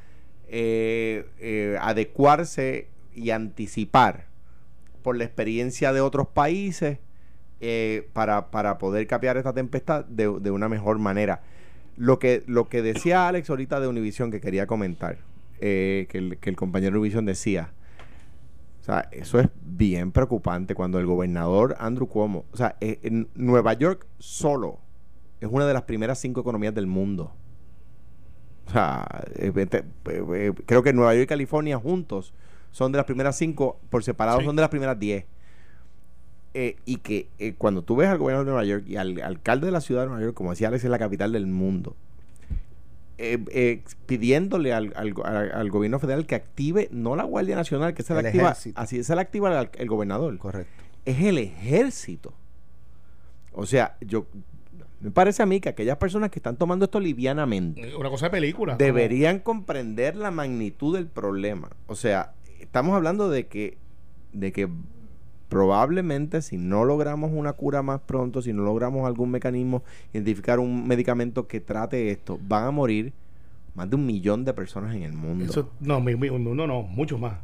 [0.49, 4.27] Eh, eh, adecuarse y anticipar
[5.03, 6.99] por la experiencia de otros países
[7.61, 11.43] eh, para, para poder capear esta tempestad de, de una mejor manera.
[11.97, 15.19] Lo que, lo que decía Alex ahorita de Univision que quería comentar,
[15.61, 17.73] eh, que, el, que el compañero de Univision decía,
[18.81, 23.29] o sea, eso es bien preocupante cuando el gobernador Andrew Cuomo, o sea, eh, en
[23.35, 24.79] Nueva York solo
[25.41, 27.33] es una de las primeras cinco economías del mundo.
[28.67, 32.35] O sea, eh, eh, creo que Nueva York y California juntos
[32.71, 34.45] son de las primeras cinco, por separado Sí.
[34.45, 35.25] son de las primeras diez.
[36.55, 39.67] Eh, y que eh, cuando tú ves al gobernador de Nueva York y al alcalde
[39.67, 41.97] de la ciudad de Nueva York, como decía Alex, es la capital del mundo,
[43.19, 48.03] eh, eh, pidiéndole al, al- al- gobierno federal que active no la Guardia Nacional, que
[48.03, 48.81] se la El activa, ejército.
[48.81, 50.71] así se la activa el, el gobernador, Correcto.
[51.05, 52.35] es el ejército.
[53.53, 54.27] O sea, yo
[55.01, 58.31] Me parece a mí que aquellas personas que están tomando esto livianamente Una cosa de
[58.31, 58.77] película.
[58.77, 61.71] deberían comprender la magnitud del problema.
[61.87, 63.77] O sea, estamos hablando de que,
[64.33, 64.69] de que
[65.49, 69.83] probablemente si no logramos una cura más pronto, si no logramos algún mecanismo,
[70.13, 73.13] identificar un medicamento que trate esto, van a morir
[73.75, 75.45] más de un millón de personas en el mundo.
[75.45, 77.35] Eso, no, mi, mi- no, no, mucho más.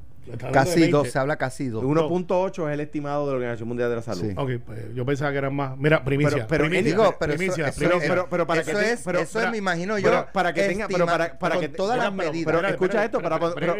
[0.52, 0.90] Casi 20.
[0.92, 1.82] dos, se habla casi dos.
[1.82, 4.20] 1.8 es el estimado de la Organización Mundial de la Salud.
[4.22, 4.34] Sí.
[4.36, 5.76] Ok, pues yo pensaba que eran más.
[5.76, 6.30] Mira, primicia.
[6.36, 8.04] Pero- pero primicia, Digo, pero primicia, eso, eso primicia.
[8.04, 10.08] es- pero- pero para eso que te- es, pero- eso es, me imagino yo.
[10.08, 12.44] pero para que tenga- pero para- para con que- todas las medidas.
[12.54, 13.74] pero escucha esto, para- pero-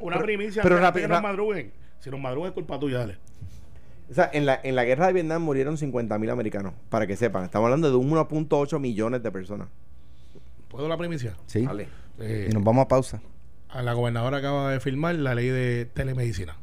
[0.00, 0.62] una- primicia.
[0.62, 1.72] pero nos ra- madruguen.
[2.00, 3.18] Si nos madruguen es culpa tuya, dale.
[4.10, 7.16] O sea, en la, en la guerra de Vietnam murieron 50 mil americanos, para que
[7.16, 7.44] sepan.
[7.44, 9.68] Estamos hablando de 1.8 millones de personas.
[10.68, 11.34] ¿Puedo la primicia?
[11.46, 11.64] Sí.
[11.66, 11.88] Vale.
[12.20, 13.20] Eh, Y nos vamos a pausa.
[13.68, 16.56] a la gobernadora acaba de firmar la ley de telemedicina.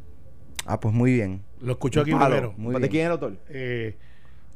[0.66, 1.42] Ah, pues muy bien.
[1.62, 2.26] Lo escuchó aquí Palo.
[2.28, 2.54] primero.
[2.58, 3.38] Muy ¿De quién es el autor?
[3.50, 3.98] Eh,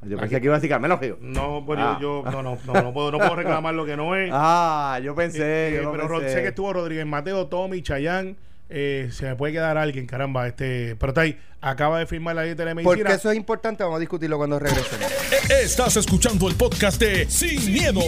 [0.03, 1.17] Yo pensé que iba a decir Carmelo Río.
[1.19, 1.97] no, bueno, Ah.
[2.01, 4.29] yo no, no, no, no puedo, no puedo reclamar lo que no es.
[4.33, 5.75] Ah, yo pensé.
[5.75, 6.29] Eh, yo pero pensé.
[6.35, 8.37] sé que estuvo Rodríguez Mateo, Tommy, Chayán.
[8.69, 10.47] Eh, se me puede quedar alguien, caramba.
[10.47, 11.37] este Pero está ahí.
[11.61, 12.95] Acaba de firmar la ley de telemedicina.
[12.95, 15.11] Porque eso es importante, vamos a discutirlo cuando regresemos.
[15.49, 18.01] E- Estás escuchando el podcast de Sin, miedo,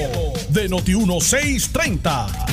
[0.49, 2.47] de Noti1630.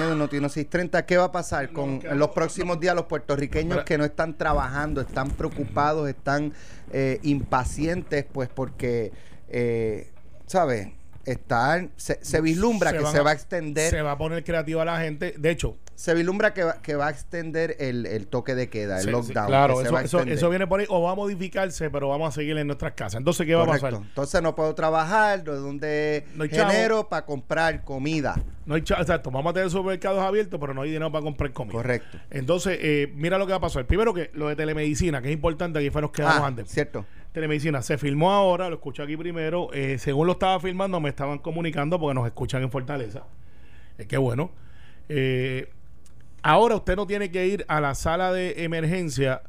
[0.00, 4.04] En Noti 630, ¿qué va a pasar con los próximos días los puertorriqueños que no
[4.04, 6.52] están trabajando, están preocupados, están
[6.92, 9.10] eh, impacientes, pues porque,
[9.48, 10.10] eh,
[10.46, 10.88] ¿sabes?
[11.24, 15.00] Están, se, se vislumbra que se va a extender, Se va a poner creativa la
[15.00, 15.34] gente.
[15.36, 19.00] De hecho, se vislumbra que va, que va a extender el, el toque de queda,
[19.00, 19.48] el lockdown.
[19.48, 22.56] claro, que eso, eso, viene por ahí o va a modificarse, pero vamos a seguir
[22.56, 23.18] en nuestras casas.
[23.18, 23.94] Entonces, ¿qué va a pasar?
[23.94, 26.70] Entonces no puedo trabajar, ¿de dónde No hay chavo.
[26.70, 28.40] genero para comprar comida?
[28.64, 31.52] No hay cha- exacto, vamos a tener supermercados abiertos, pero no hay dinero para comprar
[31.52, 31.72] comida.
[31.72, 32.16] Correcto.
[32.30, 33.84] Entonces, eh, mira lo que va a pasar.
[33.84, 36.68] Primero que lo de telemedicina, que es importante, aquí fue nos quedamos Ah, antes.
[36.70, 37.04] cierto.
[37.32, 39.68] Telemedicina se filmó ahora, lo escuché aquí primero.
[39.72, 43.24] eh, según lo estaba filmando, me estaban comunicando porque nos escuchan en Fortaleza.
[43.98, 44.52] Eh, qué bueno.
[45.08, 45.70] Eh,
[46.48, 49.42] ahora usted no tiene que ir a la sala de emergencia.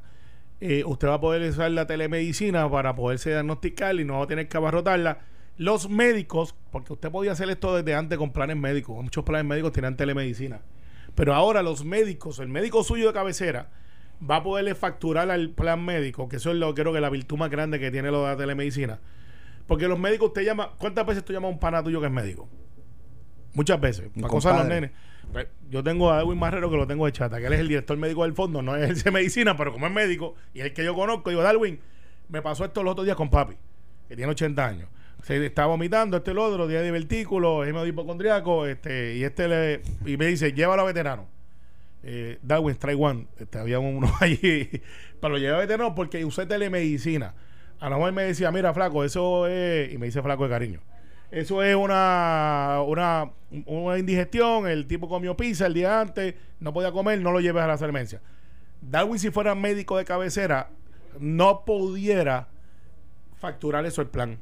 [0.62, 4.28] eh, usted va a poder usar la telemedicina para poderse diagnosticar y no va a
[4.28, 5.20] tener que abarrotarla.
[5.56, 9.02] Los médicos, porque usted podía hacer esto desde antes con planes médicos.
[9.02, 10.60] Muchos planes médicos tenían telemedicina.
[11.16, 13.70] Pero ahora los médicos, el médico suyo de cabecera,
[14.30, 17.38] va a poderle facturar al plan médico, que eso es lo creo que la virtud
[17.38, 19.00] más grande que tiene lo de la telemedicina.
[19.68, 22.12] Porque los médicos, usted llama, ¿cuántas veces tú llamas a un pana tuyo que es
[22.12, 22.50] médico?
[23.54, 24.92] Muchas veces, para cosas los nenes.
[25.32, 27.68] Pues, yo tengo a Edwin Marrero que lo tengo de chata, que él es el
[27.68, 30.74] director médico del fondo, no es el de medicina, pero como es médico y el
[30.74, 31.80] que yo conozco, digo, Darwin,
[32.30, 33.56] me pasó esto los otros días con papi,
[34.08, 34.90] que tiene 80 años.
[35.22, 39.48] Se está vomitando, este el otro, día de divertículo, es medio hipocondriaco, este, y este
[39.48, 41.28] le, y me dice, llévalo a veterano.
[42.02, 43.28] Eh, Darwin, trae one.
[43.38, 44.70] Este, había uno allí,
[45.20, 47.34] pero lo llevé a veterano porque usé telemedicina.
[47.80, 50.80] A lo mejor me decía, mira, flaco, eso es, y me dice flaco de cariño.
[51.32, 53.32] Eso es una, una,
[53.66, 54.68] una indigestión.
[54.68, 57.78] El tipo comió pizza el día antes, no podía comer, no lo lleves a la
[57.78, 58.22] sermencia.
[58.82, 60.70] Darwin, si fuera médico de cabecera,
[61.20, 62.48] no pudiera
[63.40, 64.40] facturar eso el plan.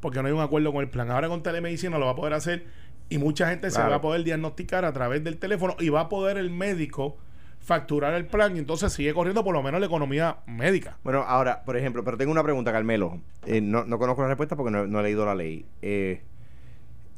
[0.00, 1.10] Porque no hay un acuerdo con el plan.
[1.10, 2.66] Ahora con telemedicina lo va a poder hacer
[3.08, 6.08] y mucha gente se va a poder diagnosticar a través del teléfono y va a
[6.08, 7.18] poder el médico
[7.64, 10.98] facturar el plan y entonces sigue corriendo por lo menos la economía médica.
[11.02, 13.20] Bueno, ahora, por ejemplo, pero tengo una pregunta, Carmelo.
[13.46, 15.64] Eh, no, no conozco la respuesta porque no, no he leído la ley.
[15.80, 16.20] Eh,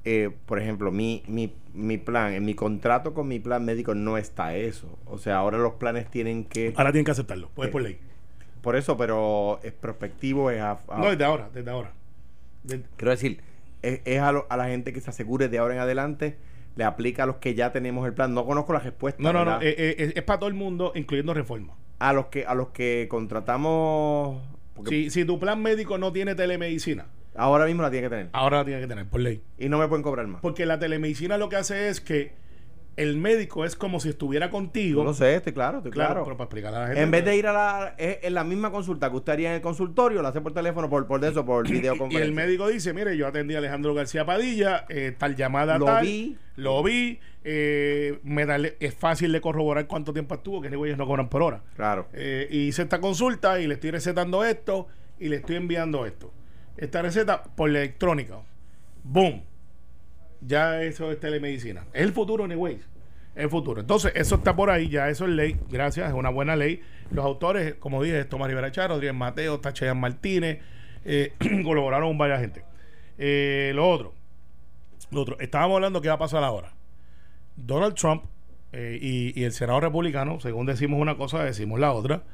[0.04, 4.16] eh, por ejemplo, mi, mi, mi plan, en mi contrato con mi plan médico no
[4.18, 4.98] está eso.
[5.06, 6.72] O sea, ahora los planes tienen que...
[6.76, 7.98] Ahora tienen que aceptarlo, pues Eh, por ley.
[8.62, 10.78] Por eso, pero es prospectivo, es a...
[10.88, 11.90] a- No, desde ahora, desde ahora.
[12.96, 13.40] Quiero decir,
[13.82, 16.37] es, es a, lo- a la gente que se asegure de ahora en adelante,
[16.76, 18.32] le aplica a los que ya tenemos el plan.
[18.34, 19.20] No conozco la respuesta.
[19.22, 21.74] no, no, no, eh, eh, es, es para todo el mundo, incluyendo reforma.
[21.98, 24.40] a los que a los que contratamos
[24.74, 28.28] porque Si, si tu plan médico no tiene telemedicina, ahora mismo la tiene que tener
[28.32, 29.40] ahora la tiene que tener, por ley.
[29.58, 30.40] y no me pueden cobrar más.
[30.42, 32.32] Porque la telemedicina lo que hace es que
[32.96, 35.00] el médico es como si estuviera contigo.
[35.02, 36.24] Yo lo sé, estoy claro, estoy claro, claro.
[36.24, 37.02] pero para explicarle a la gente.
[37.02, 39.56] En vez de ir a la es, en la misma consulta que usted haría en
[39.56, 42.24] el consultorio, la hace por teléfono, por, por eso, por Y videoconferencia.
[42.24, 46.04] el médico dice, mire, yo atendí a Alejandro García Padilla, eh, tal llamada Lo tal,
[46.06, 46.37] vi.
[46.56, 51.06] lo vi, eh, me da- es fácil de corroborar cuánto tiempo estuvo, que ellos no
[51.06, 51.62] cobran por hora.
[51.76, 52.09] Claro.
[52.14, 54.87] Eh, y hice esta consulta y le estoy recetando esto
[55.20, 56.32] y le estoy enviando esto.
[56.78, 58.37] Esta receta por la electrónica.
[59.04, 59.42] Boom.
[60.40, 61.87] Ya eso es telemedicina.
[61.92, 62.81] Es el futuro, anyways.
[63.35, 63.81] Es el futuro.
[63.81, 65.57] Entonces, eso está por ahí, ya eso es ley.
[65.70, 66.81] Gracias, es una buena ley.
[67.11, 70.61] Los autores, como dije, Tomás Rivera Charo, Rodríguez Mateo, Tachayan Martínez,
[71.05, 71.33] eh,
[71.64, 72.64] colaboraron con varias gente.
[73.18, 74.14] Eh, lo otro,
[75.11, 76.75] lo otro, estábamos hablando qué va a pasar ahora.
[77.57, 78.25] Donald Trump
[78.72, 82.25] eh, y, y el Senado republicano, según decimos una cosa, decimos la otra,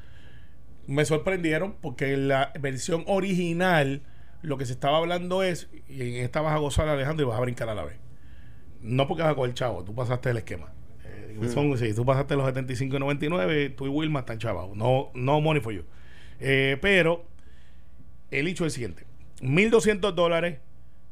[0.87, 4.01] me sorprendieron porque la versión original
[4.43, 7.37] Lo que se estaba hablando es, y en esta vas a gozar Alejandro y vas
[7.37, 7.97] a brincar a la vez.
[8.81, 10.71] No porque vas a coger chavo, tú pasaste el esquema.
[11.05, 14.75] Eh, son, si tú pasaste los 75 y 99, tú y Wilma están chavados.
[14.75, 15.83] No, no money for you.
[16.39, 17.25] Eh, pero
[18.29, 19.05] el hecho es el siguiente:
[19.41, 20.59] 1.200 dólares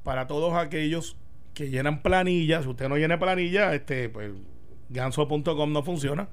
[0.03, 1.17] para todos aquellos
[1.53, 2.63] que llenan planillas.
[2.63, 4.31] Si usted no llena planilla, este, pues
[4.89, 6.27] ganso.com no funciona.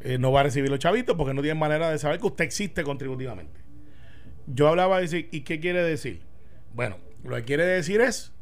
[0.00, 2.44] Eh, no va a recibir los chavitos porque no tiene manera de saber que usted
[2.44, 3.60] existe contributivamente.
[4.46, 6.22] Yo hablaba de decir, ¿y qué quiere decir?
[6.74, 8.32] Bueno, lo que quiere decir es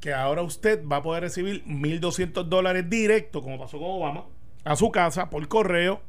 [0.00, 4.24] que ahora usted va a poder recibir 1.200 dólares directo, como pasó con Obama,
[4.64, 6.02] a su casa por correo.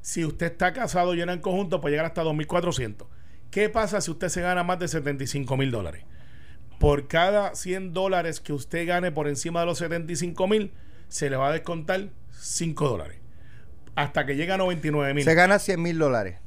[0.00, 3.06] Si usted está casado llena en conjunto, puede llegar hasta 2.400.
[3.50, 6.04] ¿Qué pasa si usted se gana más de 75 mil dólares?
[6.78, 10.72] Por cada 100 dólares que usted gane por encima de los 75 mil,
[11.08, 13.18] se le va a descontar 5 dólares.
[13.94, 15.24] Hasta que llega a 99 mil.
[15.24, 16.38] Se gana 100 mil dólares.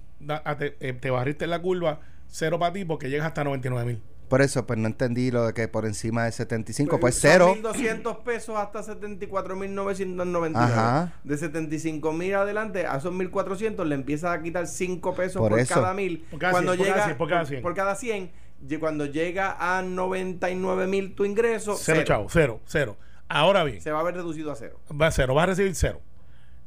[0.58, 4.02] Te, eh, te, barriste en la curva, cero para ti porque llegas hasta 99 mil.
[4.32, 7.54] Por eso, pues no entendí lo de que por encima de 75, pues, pues cero.
[7.54, 11.12] 1.200 pesos hasta 74.999.
[11.26, 15.94] De 75 mil adelante a esos 1.400 le empiezas a quitar 5 pesos por, cada
[15.94, 16.26] mil.
[16.40, 17.62] cuando llega, por, cada 100.
[17.62, 18.32] Por, cada 100.
[18.80, 21.76] Cuando llega a 99 mil tu ingreso.
[21.76, 22.96] Cero, cero, chavo, cero, cero.
[23.28, 23.82] Ahora bien.
[23.82, 24.80] Se va a ver reducido a cero.
[24.90, 26.00] Va a cero, va a recibir cero.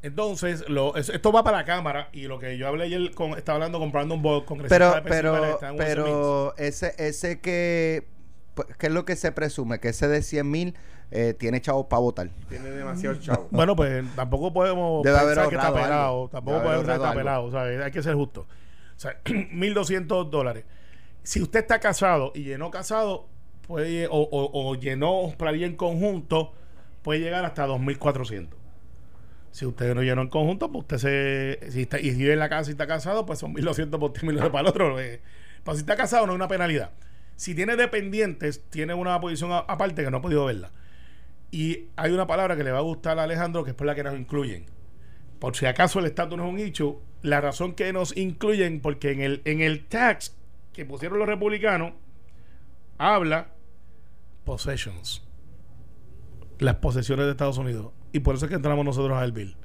[0.04, 3.56] Entonces, lo, esto va para la cámara y lo que yo hablé ayer con, estaba
[3.56, 8.06] hablando comprando un bot con Pero, pero, pero ese, ese que,
[8.54, 9.80] pues, ¿qué es lo que se presume?
[9.80, 10.74] Que ese de 100 mil
[11.10, 12.28] eh, tiene chavos para votar.
[12.50, 13.48] Tiene demasiado chavo.
[13.50, 16.28] bueno, pues tampoco podemos Debe pensar que está pelado.
[16.28, 17.44] Tampoco podemos pensar que está pelado.
[17.44, 18.42] O sea, hay que ser justo.
[18.42, 20.66] O sea, 1.200 dólares.
[21.22, 23.26] Si usted está casado y llenó casado,
[23.66, 26.52] puede, o, o, o llenó para en conjunto,
[27.00, 28.63] puede llegar hasta 2.400.
[29.54, 31.70] Si usted no llenó en conjunto, pues usted se.
[31.70, 34.50] Si está, y vive en la casa y está casado, pues son 1.200 por 1.200
[34.50, 34.98] para el otro.
[34.98, 35.20] Eh.
[35.62, 36.90] Pues si está casado, no es una penalidad.
[37.36, 40.72] Si tiene dependientes, tiene una posición aparte que no ha podido verla.
[41.52, 43.94] Y hay una palabra que le va a gustar a Alejandro, que es por la
[43.94, 44.66] que nos incluyen.
[45.38, 49.12] Por si acaso el estatus no es un hecho, la razón que nos incluyen, porque
[49.12, 50.36] en el, en el tax
[50.72, 51.92] que pusieron los republicanos,
[52.98, 53.52] habla
[54.44, 55.22] possessions.
[56.58, 59.56] Las posesiones de Estados Unidos y por eso es que entramos nosotros al bill.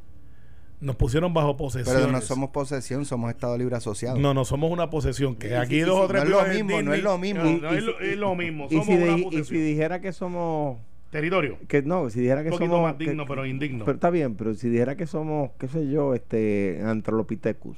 [0.81, 1.95] Nos pusieron bajo posesión.
[1.95, 4.17] Pero no somos posesión, somos Estado Libre Asociado.
[4.17, 5.35] No, no somos una posesión.
[5.35, 6.27] Que aquí dos o tres.
[6.27, 7.43] No es lo mismo, no es lo mismo.
[7.43, 8.67] No, es, lo, mismo.
[8.69, 9.41] Somos y si, una posesión.
[9.41, 10.79] y si dijera que somos.
[11.11, 11.59] Territorio.
[11.67, 12.89] Que no, si dijera que Un poquito somos.
[12.89, 13.85] más digno, pero indigno.
[13.85, 16.81] Pero está bien, pero si dijera que somos, qué sé yo, este.
[16.83, 17.77] Antrolopithecus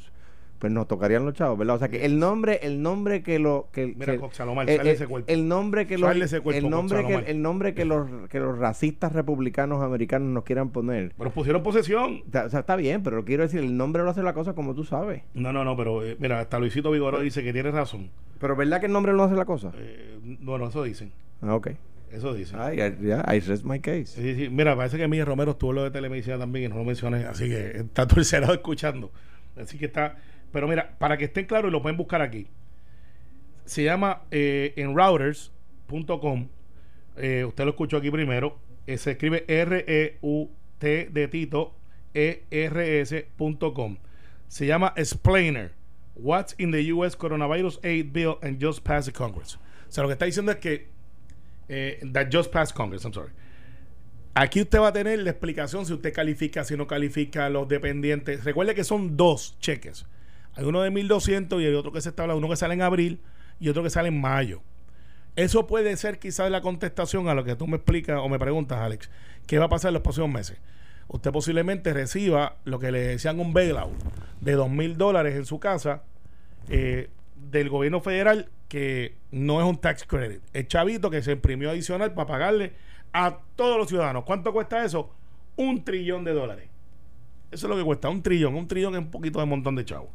[0.62, 1.78] pues nos tocarían los chavos, ¿verdad?
[1.78, 5.26] O sea que el nombre, el nombre que lo que Mira, el, el, ese cuerpo.
[5.28, 9.82] el nombre que los el nombre que el nombre que los que los racistas republicanos
[9.82, 11.14] americanos nos quieran poner.
[11.18, 12.22] Pero pusieron posesión.
[12.28, 14.84] O sea, está bien, pero quiero decir, el nombre lo hace la cosa como tú
[14.84, 15.24] sabes.
[15.34, 18.12] No, no, no, pero eh, mira, hasta Luisito Vigoró dice que tiene razón.
[18.40, 19.72] Pero ¿verdad que el nombre no hace la cosa?
[19.76, 21.12] Eh, bueno, eso dicen.
[21.42, 21.70] Ah, ok.
[22.12, 22.60] Eso dicen.
[22.60, 24.06] Ay, ya, I rest my case.
[24.06, 24.50] Sí, sí.
[24.50, 27.50] Mira, parece que Miguel Romero estuvo lo de telemedicina también y no lo mencioné, así
[27.50, 29.12] que está cerrado escuchando.
[29.58, 30.18] Así que está
[30.52, 32.48] pero mira, para que estén claros y lo pueden buscar aquí.
[33.66, 36.48] Se llama eh, en routers.com.
[37.18, 38.58] Eh, usted lo escuchó aquí primero.
[38.88, 41.76] Eh, se escribe R-E-U-T de Tito
[42.14, 43.98] E-R-S.com.
[44.48, 45.72] Se llama Explainer.
[46.16, 49.56] What's in the US Coronavirus Aid Bill and Just Passed Congress.
[49.56, 50.90] O sea, lo que está diciendo es que
[52.12, 53.32] that just passed Congress, I'm sorry.
[54.34, 58.44] Aquí usted va a tener la explicación si usted califica, si no califica, los dependientes.
[58.44, 60.06] Recuerde que son dos cheques.
[60.56, 62.82] Hay uno de 1200 y hay otro que se está hablando, uno que sale en
[62.82, 63.22] abril
[63.60, 64.62] y otro que sale en mayo.
[65.36, 68.80] Eso puede ser quizás la contestación a lo que tú me explicas o me preguntas,
[68.80, 69.10] Alex.
[69.48, 70.60] ¿Qué va a pasar en los próximos meses?
[71.08, 73.94] Usted posiblemente reciba lo que le decían un bailout
[74.42, 76.04] de dos mil dólares en su casa
[76.70, 80.42] eh, del gobierno federal que no es un tax credit.
[80.54, 82.74] Es chavito que se imprimió adicional para pagarle
[83.14, 84.24] a todos los ciudadanos.
[84.24, 85.14] ¿Cuánto cuesta eso?
[85.58, 86.70] Un trillón de dólares.
[87.52, 88.56] Eso es lo que cuesta, un trillón.
[88.56, 90.10] Un trillón es un poquito de montón de chavos.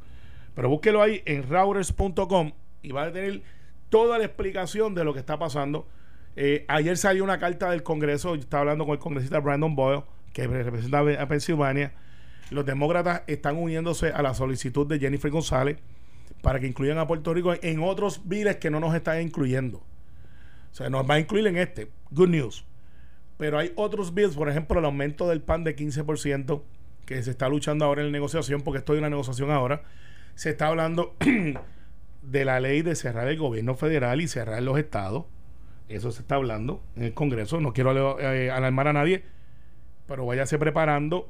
[0.57, 3.43] Pero búsquelo ahí en routers.com y va a tener
[3.91, 5.87] toda la explicación de lo que está pasando.
[6.35, 10.03] Eh, ayer salió una carta del Congreso, yo estaba hablando con el congresista Brandon Boyle,
[10.33, 11.93] que representa a Pensilvania.
[12.51, 15.77] Los demócratas están uniéndose a la solicitud de Jennifer González
[16.41, 19.79] para que incluyan a Puerto Rico en otros biles que no nos están incluyendo.
[19.79, 21.91] O sea, nos va a incluir en este.
[22.13, 22.65] Good news.
[23.37, 26.63] Pero hay otros bills, por ejemplo, el aumento del PAN de 15%,
[27.05, 29.83] que se está luchando ahora en la negociación, porque estoy en una negociación ahora
[30.37, 31.17] se está hablando
[32.23, 35.25] de la ley de cerrar el gobierno federal y cerrar los estados.
[35.89, 37.61] Eso se está hablando en el Congreso.
[37.61, 39.25] No quiero eh, alarmar a nadie,
[40.07, 41.29] pero váyase preparando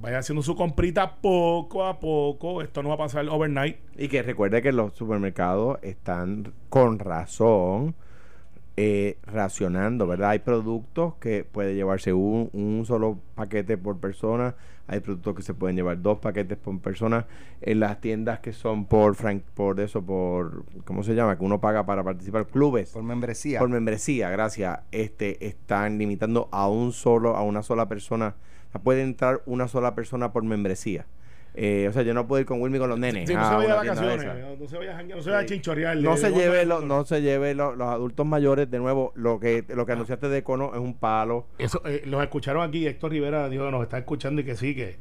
[0.00, 2.62] vaya haciendo su comprita poco a poco.
[2.62, 3.78] Esto no va a pasar overnight.
[3.96, 7.94] Y que recuerde que los supermercados están con razón
[8.76, 10.30] eh, racionando, ¿verdad?
[10.30, 14.54] Hay productos que puede llevarse un, un solo paquete por persona,
[14.88, 17.26] hay productos que se pueden llevar dos paquetes por persona.
[17.60, 21.36] En las tiendas que son por frank, por eso, por ¿cómo se llama?
[21.36, 22.90] Que uno paga para participar, clubes.
[22.90, 23.58] Por membresía.
[23.58, 24.80] Por membresía, gracias.
[24.90, 28.34] Este están limitando a un solo, a una sola persona.
[28.68, 31.06] O sea, puede entrar una sola persona por membresía.
[31.60, 33.28] Eh, o sea, yo no puedo ir con Wilmy con los nenes.
[33.28, 35.30] Sí, no a se vaya de vacaciones, no, no se vaya a janguear, no se
[35.30, 35.96] vaya a chinchorear.
[35.96, 38.70] No se lleve, lo- no se lleve lo- los adultos mayores.
[38.70, 41.46] De nuevo, lo que lo que anunciaste de Cono es un palo.
[41.58, 42.86] Eso, eh, los escucharon aquí.
[42.86, 44.96] Héctor Rivera dijo que nos está escuchando y que sí, que,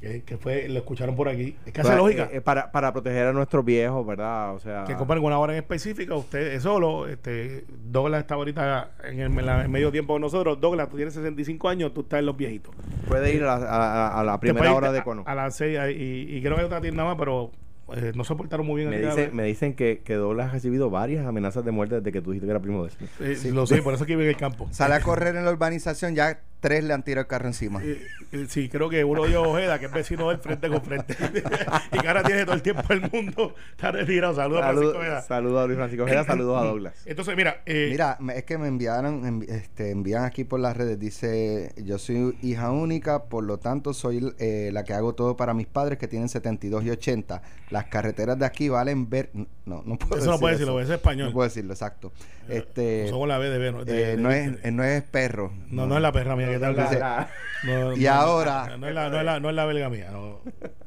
[0.00, 1.56] que, que fue, lo escucharon por aquí.
[1.66, 2.28] Es que hace Para, lógica.
[2.32, 4.54] eh, para, para proteger a nuestros viejos, ¿verdad?
[4.54, 6.14] O sea, que compren una hora en específica.
[6.14, 7.08] Usted es solo.
[7.08, 10.60] Este, Douglas está ahorita en el, en la- en medio tiempo con nosotros.
[10.60, 12.74] Douglas, tú tienes 65 años, tú estás en los viejitos.
[13.08, 15.22] puede ir a la, a- a la primera hora de Cono.
[15.26, 17.50] A, las 6 y, y creo que hay otra tienda más, pero
[17.94, 18.90] eh, no se portaron muy bien.
[18.90, 19.32] Me, aquí, dice- a ver.
[19.32, 22.46] me dicen que, que Douglas ha recibido varias amenazas de muerte desde que tú dijiste
[22.46, 23.08] que era primo de él.
[23.20, 24.68] Eh, Lo sé, por eso que vive en el campo.
[24.72, 27.80] Sale a correr en la urbanización, ya tres le han tirado el carro encima.
[27.82, 28.02] Eh,
[28.32, 31.14] eh, sí, creo que uno de Ojeda, que es vecino del frente con frente.
[31.92, 33.54] y que ahora tiene todo el tiempo del mundo.
[33.70, 34.34] Está retirado.
[34.34, 35.22] Saludos a Francisco Ojeda.
[35.22, 36.94] Saludos a Luis Francisco Ojeda, saludos a Douglas.
[37.06, 40.98] Entonces, mira, eh, Mira, es que me enviaron, envi- este, envían aquí por las redes,
[40.98, 45.54] dice, yo soy hija única, por lo tanto soy eh, la que hago todo para
[45.54, 47.42] mis padres que tienen 72 y 80.
[47.70, 49.30] Las carreteras de aquí valen ver...
[49.64, 50.92] No, no puedo eso no puede decirlo, eso.
[50.92, 51.26] es español.
[51.28, 52.12] No puedo decirlo, exacto.
[52.48, 55.52] Este, Somos la B de eh, de- no, es, de- no es perro.
[55.70, 57.26] no, no es la perra mía que
[57.66, 60.10] No, Y no, ahora- No es la, no es la, no es la belga mía.
[60.12, 60.40] no.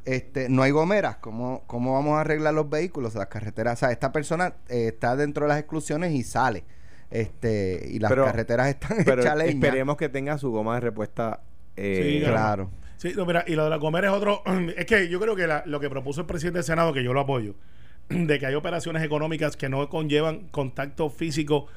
[0.05, 1.17] este, no hay gomeras.
[1.17, 3.15] ¿Cómo, ¿Cómo vamos a arreglar los vehículos?
[3.15, 3.73] Las carreteras.
[3.73, 6.63] O sea, esta persona eh, está dentro de las exclusiones y sale.
[7.11, 9.49] Este, y las Pero- carreteras están Pero hechas leña.
[9.51, 11.41] esperemos que tenga su goma de respuesta.
[11.75, 12.69] eh, Sí, Claro.
[12.97, 14.43] Sí, no, mira, y lo de la comer es otro.
[14.77, 17.13] Es que yo creo que la- lo que propuso el presidente del Senado, que yo
[17.13, 17.55] lo apoyo,
[18.09, 21.67] de que hay operaciones económicas que no conllevan contacto físico.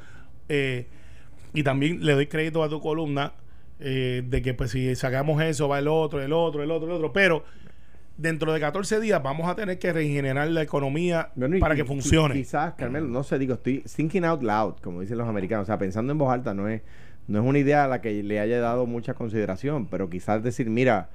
[0.49, 0.87] eh,
[1.55, 3.35] y también le doy crédito a tu columna
[3.83, 6.95] eh, de que, pues, si sacamos eso, va el otro, el otro, el otro, el
[6.95, 7.13] otro.
[7.13, 7.45] Pero
[8.17, 12.35] dentro de 14 días vamos a tener que regenerar la economía Bueno, para que funcione.
[12.35, 15.79] Quizás, Carmelo, no sé, digo, estoy thinking out loud, como dicen los americanos, o sea,
[15.79, 16.83] pensando en voz alta, no es,
[17.27, 20.71] no es una idea a la que le haya dado mucha consideración, pero quizás decir,
[20.71, 21.11] mira,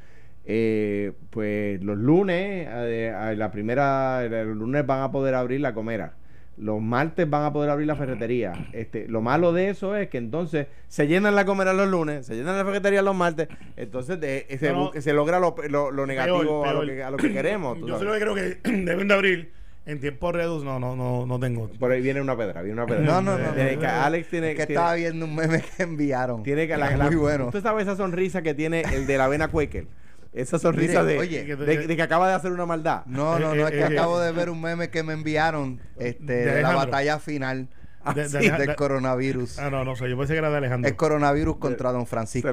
[0.46, 5.74] eh, pues los lunes, eh, a la primera, los lunes van a poder abrir la
[5.74, 6.14] comera.
[6.58, 8.52] Los martes van a poder abrir la ferretería.
[8.74, 12.36] Este, lo malo de eso es que entonces se llenan la comera los lunes, se
[12.36, 16.74] llenan la ferretería los martes, entonces de- se, No, logra lo, lo- lo negativo a,
[16.74, 17.80] lo que, a lo que queremos.
[17.80, 18.20] tú Yo sabes.
[18.20, 19.52] solo creo que deben de abrir
[19.86, 20.80] en tiempo reducido.
[20.80, 21.70] No, no, no, no tengo.
[21.80, 23.02] Por ahí viene una pedra, viene una pedra.
[23.02, 23.86] No, no, no, Tiene no, que-.
[23.88, 26.42] Alex tiene Es que tiene- estaba viendo un meme que enviaron.
[26.44, 27.46] tiene que la, la- Muy bueno.
[27.46, 29.86] Usted sabe esa sonrisa que tiene el de la avena Quaker.
[30.34, 31.56] Esa sonrisa Mire, de, oye.
[31.56, 33.06] de, de que acaba de hacer una maldad.
[33.06, 35.14] No, no, Eh, no, eh, es que eh, acabo de ver un meme que me
[35.14, 37.70] enviaron este, De de, la batalla final
[38.14, 39.58] De- de sí, Aleja- del de- coronavirus.
[39.60, 40.10] Ah, no, no sé.
[40.10, 40.88] Yo pensé que era de Alejandro.
[40.90, 42.50] El coronavirus contra Don Francisco.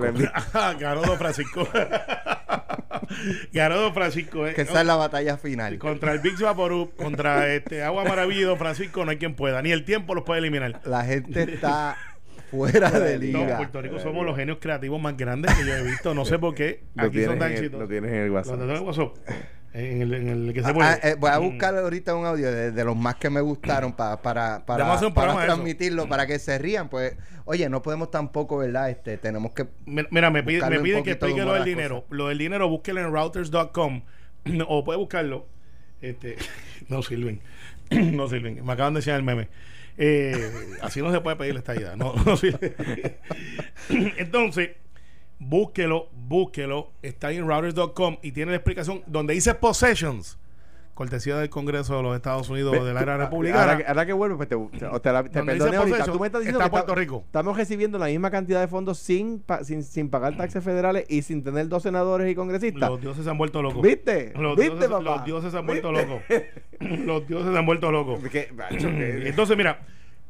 [0.54, 1.68] Ah, Ganó Don Francisco.
[3.52, 4.46] Ganó Don Francisco.
[4.46, 4.54] eh.
[4.54, 5.78] Que esa es la batalla final.
[5.78, 9.62] Contra el Big Vaporub, contra este Agua Maravilla y Don Francisco no hay quien pueda.
[9.62, 10.80] Ni el tiempo los puede eliminar.
[10.84, 11.96] La gente está
[12.50, 13.56] fuera de No, liga.
[13.58, 16.14] Puerto Rico somos los genios creativos más grandes que yo he visto.
[16.14, 16.84] No sé por qué.
[16.94, 17.80] Lo Aquí son tan exitosos.
[17.80, 18.60] lo tienes en el WhatsApp.
[18.60, 19.08] en el WhatsApp.
[19.72, 20.88] En el, en el que se Ah, puede.
[20.88, 21.44] ah, eh, voy a Mm.
[21.50, 24.94] buscar ahorita un audio de, de los más que me gustaron pa- para, para, para
[24.94, 25.12] eso.
[25.46, 26.88] transmitirlo, para que se rían.
[26.88, 28.88] Pues, oye, no podemos tampoco, ¿verdad?
[28.90, 29.66] Este, tenemos que.
[29.84, 32.04] Mira, me, pide- me piden que explique lo del dinero.
[32.10, 34.02] Lo del dinero, búsquelo en routers.com
[34.68, 35.46] o puede buscarlo.
[36.00, 36.36] Este,
[36.88, 37.40] no sirven.
[37.90, 38.64] no sirven.
[38.64, 39.48] Me acaban de enseñar el meme.
[39.96, 40.50] Eh,
[40.82, 41.96] así no se puede pedir esta idea.
[41.96, 42.34] No, no.
[44.16, 44.70] Entonces,
[45.38, 46.92] búsquelo, búsquelo.
[47.02, 50.38] Está en routers.com y tiene la explicación donde dice possessions.
[50.94, 53.62] Cortesía del Congreso de los Estados Unidos de la era republicana.
[53.62, 55.42] Ahora, que- ahora que vuelvo, pues te, te, te la- ahorita.
[55.44, 57.22] possession, Tú me estás diciendo está que Puerto está- Rico.
[57.26, 61.22] estamos recibiendo la misma cantidad de fondos sin, pa- sin, sin pagar taxes federales y
[61.22, 62.88] sin tener dos senadores y congresistas.
[62.88, 63.82] Los dioses se han vuelto locos.
[63.82, 64.32] ¿Viste?
[64.38, 65.02] Los, ¿Viste, dioses, papá?
[65.02, 66.22] los dioses se han vuelto locos.
[66.80, 68.20] Los dioses se han vuelto locos.
[68.70, 69.80] Entonces, mira,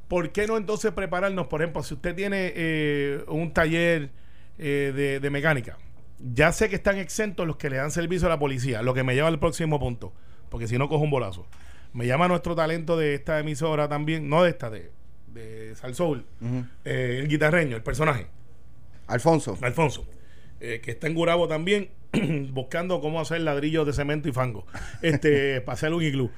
[0.09, 1.47] ¿por qué no entonces prepararnos?
[1.47, 4.11] Por ejemplo, si usted tiene eh, un taller
[4.59, 5.79] eh, de, de mecánica,
[6.19, 9.03] ya sé que están exentos los que le dan servicio a la policía, lo que
[9.03, 10.13] me lleva al próximo punto,
[10.55, 11.49] porque si no cojo un bolazo.
[11.95, 14.93] Me llama nuestro talento de esta emisora también, no de esta, de,
[15.27, 16.65] de Salsoul, Ujú.
[16.85, 18.29] eh, el guitarreño, el personaje.
[19.09, 19.59] Alfonso.
[19.63, 20.07] Alfonso,
[20.61, 21.91] eh, que está en Gurabo también,
[22.53, 24.65] buscando cómo hacer ladrillos de cemento y fango,
[25.03, 26.31] este, para hacer un iglú.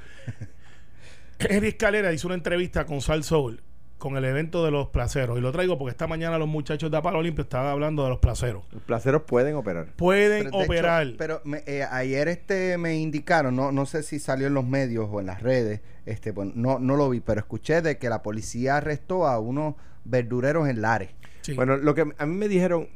[1.39, 3.61] Henry Escalera hizo una entrevista con Sal Soul
[3.99, 5.39] con el evento de los placeros.
[5.39, 8.19] Y lo traigo porque esta mañana los muchachos de Apalo Limpio estaban hablando de los
[8.19, 8.65] placeros.
[8.73, 9.87] Los placeros pueden operar.
[9.97, 11.07] Pueden Pero, operar.
[11.07, 14.67] hecho, pero me- eh, ayer este me indicaron, no, no sé si salió en los
[14.67, 18.09] medios o en las redes, este, bueno, no, no lo vi, pero escuché de que
[18.11, 19.75] la policía arrestó a unos
[20.05, 21.11] verdureros en Lares.
[21.41, 21.55] Sí.
[21.55, 22.89] Bueno, lo que a mí me dijeron,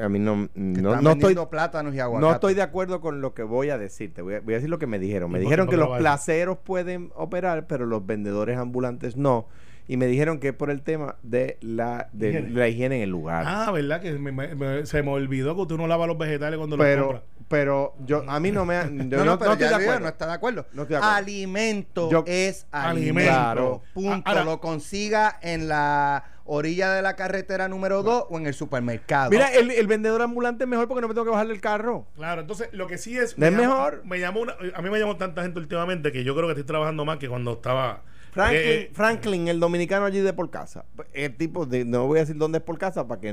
[0.00, 2.26] a mí no, no, están no estoy, plátanos y aguacate.
[2.26, 4.22] no estoy de acuerdo con lo que voy a decirte.
[4.22, 5.30] Voy a, voy a decir lo que me dijeron.
[5.30, 9.46] Me dijeron ¿Por que los placeros pueden operar, pero los vendedores ambulantes no.
[9.90, 12.50] Y me dijeron que es por el tema de la, de Higiene.
[12.50, 13.44] la higiene en el lugar.
[13.46, 14.00] Ah, ¿verdad?
[14.02, 16.84] Que me- me- me- se me olvidó que tú no lavas los vegetales cuando los
[16.84, 17.22] pero, compras.
[17.48, 18.74] pero yo, a mí no me...
[18.82, 20.00] yo No, no, no, pero no estoy de acuerdo.
[20.00, 20.66] no está de acuerdo.
[20.74, 21.16] No estoy de acuerdo.
[21.16, 23.30] Alimento Yo- es Alimento.
[23.32, 23.82] Claro.
[23.94, 24.28] Punto.
[24.28, 29.30] Ahora- lo consiga en la orilla de la carretera número 2 o en el supermercado.
[29.30, 32.06] Mira, el, el vendedor ambulante es mejor porque no me tengo que bajarle el carro.
[32.14, 33.38] Claro, entonces lo que sí es.
[33.38, 34.02] ¿No es me llamó- mejor?
[34.04, 36.64] Me llamó una- a mí me llamó tanta gente últimamente que yo creo que estoy
[36.64, 38.02] trabajando más que cuando estaba.
[38.46, 40.84] Franklin, Eh, Franklin, el dominicano allí de por casa.
[41.12, 43.32] El tipo, de, no voy a decir dónde es por casa para que,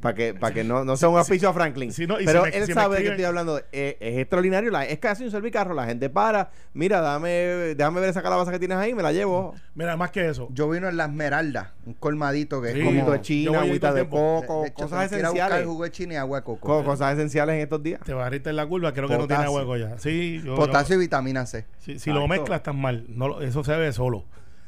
[0.00, 1.92] para que, para que no, no sea un auspicio a Franklin.
[1.92, 3.60] si no, y Pero si me- él si sabe de qué estoy hablando.
[3.72, 4.70] Eh, es extraordinario.
[4.70, 5.74] La, es casi un servicarro.
[5.74, 6.50] La gente para.
[6.72, 7.28] Mira, dame,
[7.76, 8.94] déjame ver esa calabaza que tienes ahí.
[8.94, 9.54] Me la llevo.
[9.74, 10.48] Mira, más que eso.
[10.52, 13.10] Yo vino en la Esmeralda, un colmadito que Sí, es como...
[13.10, 15.66] de Yo china, agüita de coco, de hecho, cosas esenciales.
[15.66, 16.66] jugo de china y agua de coco.
[16.66, 18.00] Co- cosas esenciales en estos días.
[18.04, 19.68] Te barriste en la curva, creo que no tiene Potasio.
[19.68, 19.98] hueco ya.
[19.98, 21.62] Sí, yo- Potasio y vitamina C.
[21.62, 23.04] yo- si, si lo mezclas, estás mal.
[23.08, 24.23] No, lo- eso se ve solo.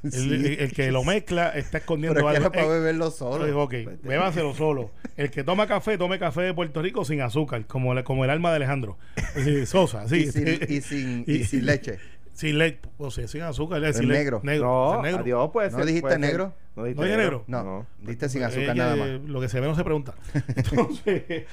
[0.15, 0.35] El, Sí.
[0.35, 2.45] el- el que lo mezcla está escondiendo Pero algo.
[2.45, 3.47] no puedo Eh, beberlo solo.
[3.47, 4.91] eh, ok, bébaselo solo.
[5.17, 8.31] El que toma café, tome café de Puerto Rico sin azúcar, como, el- como el
[8.31, 8.99] alma de Alejandro.
[9.45, 10.17] Sí, Sosa, sí.
[10.17, 11.99] y, sin, y, sin, y sin leche.
[12.33, 13.81] Sin leche, o sea, sin azúcar.
[13.95, 14.41] Sin le- negro.
[14.43, 14.67] negro.
[14.97, 15.21] No, negro.
[15.23, 15.73] adiós, pues.
[15.73, 16.53] ¿No dijiste negro?
[16.77, 17.45] No dijiste ¿No dije negro?
[17.47, 19.09] No, diste sin Eh, azúcar eh, nada más.
[19.25, 20.15] Lo que se ve no se pregunta.
[20.55, 21.45] Entonces,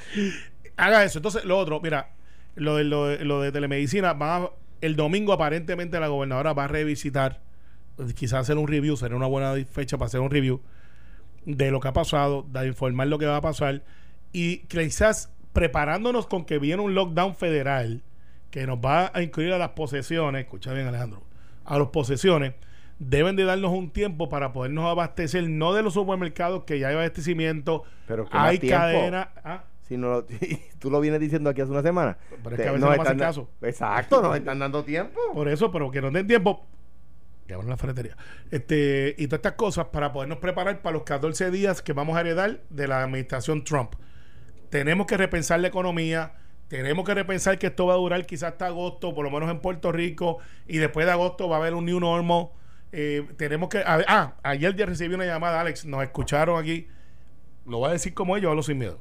[0.76, 1.20] haga eso.
[1.20, 2.10] Entonces, lo otro, mira,
[2.56, 4.52] lo de, lo de, lo de telemedicina, va a-
[4.82, 7.40] el domingo aparentemente la gobernadora va a revisitar,
[8.16, 10.62] quizás hacer un review, sería una buena fecha para hacer un review
[11.46, 13.84] de lo que ha pasado, de informar lo que va a pasar
[14.32, 18.02] y quizás preparándonos con que viene un lockdown federal
[18.50, 21.24] que nos va a incluir a las posesiones, escucha bien Alejandro,
[21.66, 22.54] a las posesiones,
[23.00, 26.96] deben de darnos un tiempo para podernos abastecer, no de los supermercados que ya hay
[26.96, 30.26] abastecimiento, Pero que hay cadena, ah, Si no lo-
[30.80, 32.18] tú lo vienes diciendo aquí hace una semana.
[32.44, 33.50] Pero es que a veces no hacen están- caso.
[33.62, 35.20] Exacto, nos están dando tiempo.
[35.34, 36.66] por eso, pero que nos den tiempo,
[37.48, 38.16] que abran la ferretería,
[38.52, 42.22] este, y todas estas cosas para podernos preparar para los 14 días que vamos a
[42.22, 43.96] heredar de la administración Trump.
[44.70, 46.34] Tenemos que repensar la economía,
[46.68, 49.60] tenemos que repensar que esto va a durar quizás hasta agosto, por lo menos en
[49.60, 52.48] Puerto Rico, y después de agosto va a haber un new normal.
[52.92, 53.80] Eh, tenemos que.
[53.80, 56.88] a ah, ayer ya recibí una llamada, Alex, nos escucharon aquí.
[57.66, 59.00] Lo voy a decir como ellos, hablo sin miedo.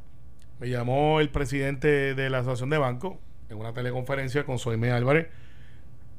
[0.61, 3.17] Me llamó el presidente de la Asociación de Bancos
[3.49, 5.29] en una teleconferencia con Soime Álvarez,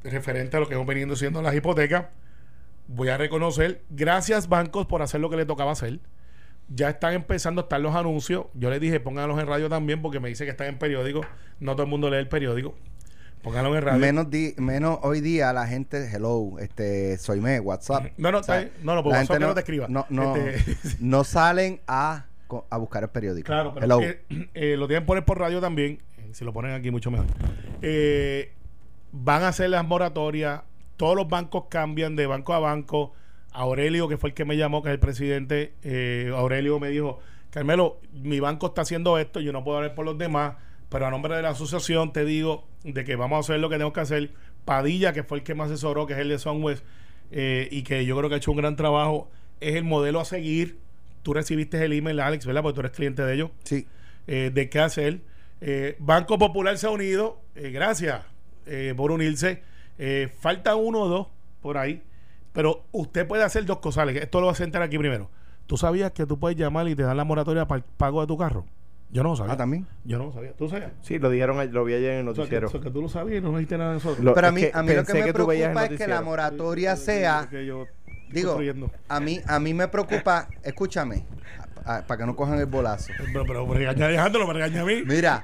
[0.04, 2.06] referente a lo que hemos venido siendo las hipotecas.
[2.88, 6.00] Voy a reconocer, gracias bancos por hacer lo que le tocaba hacer.
[6.70, 8.46] Ya están empezando a estar los anuncios.
[8.54, 11.22] Yo les dije, pónganlos en radio también, porque me dice que están en periódico.
[11.60, 12.76] No todo el mundo lee el periódico.
[13.42, 14.00] Pónganlos en radio.
[14.00, 18.06] Menos, di- menos hoy día la gente, hello, este, soy me, WhatsApp.
[18.18, 18.72] No, no, está bien.
[18.84, 19.88] No, no, por WhatsApp que no te escriba.
[19.90, 22.26] No, no, Este- no salen a,
[22.70, 23.46] a buscar el periódico.
[23.48, 24.00] Claro, pero hello.
[24.54, 26.00] eh, lo tienen que poner por radio también.
[26.18, 27.26] eh, si lo ponen aquí, mucho mejor.
[27.82, 28.54] Eh,
[29.14, 30.64] van a hacer las moratorias.
[30.98, 33.14] Todos los bancos cambian de banco a banco.
[33.52, 37.20] Aurelio, que fue el que me llamó, que es el presidente, eh, Aurelio me dijo,
[37.52, 40.56] Carmelo, mi banco está haciendo esto, yo no puedo hablar por los demás,
[40.90, 43.76] pero a nombre de la asociación te digo de que vamos a hacer lo que
[43.76, 44.32] tenemos que hacer.
[44.66, 46.84] Padilla, que fue el que me asesoró, que es el de Sunwest,
[47.30, 50.26] eh, y que yo creo que ha hecho un gran trabajo, es el modelo a
[50.26, 50.80] seguir.
[51.22, 52.64] Tú recibiste el email, Alex, ¿verdad?
[52.64, 53.88] Porque tú eres cliente de ellos Sí.
[54.26, 55.22] eh, de qué hacer.
[56.00, 58.22] Banco Popular se ha unido, gracias
[58.66, 59.62] eh, por unirse.
[59.98, 61.28] Eh, falta uno o dos
[61.62, 62.02] por ahí,
[62.52, 64.08] pero usted puede hacer dos cosas.
[64.10, 65.30] Esto lo vas a sentar aquí primero.
[65.68, 68.28] ¿Tú sabías que tú puedes llamar y te dan la moratoria para el pago de
[68.28, 68.66] tu carro?
[69.12, 69.54] Yo no lo sabía.
[69.54, 69.86] Ah, también.
[70.04, 70.54] Yo no lo sabía.
[70.54, 70.92] ¿Tú sabías?
[71.04, 72.68] Sí, lo dijeron, ayer- lo vi ayer en el O sea, que, noticiero.
[72.68, 74.18] o sea, que tú lo sabías y no dijiste nada de eso.
[74.20, 76.08] Lo- Pero a es mí, que a mí lo que me que preocupa es que
[76.08, 77.86] la moratoria sea, Que yo
[78.32, 78.60] digo,
[79.08, 81.26] a mí, a mí me preocupa, escúchame,
[81.86, 83.14] para que no cojan el bolazo.
[83.32, 85.04] Pero, pero me regaña Alejandro, me regaña a mí.
[85.06, 85.44] Mira,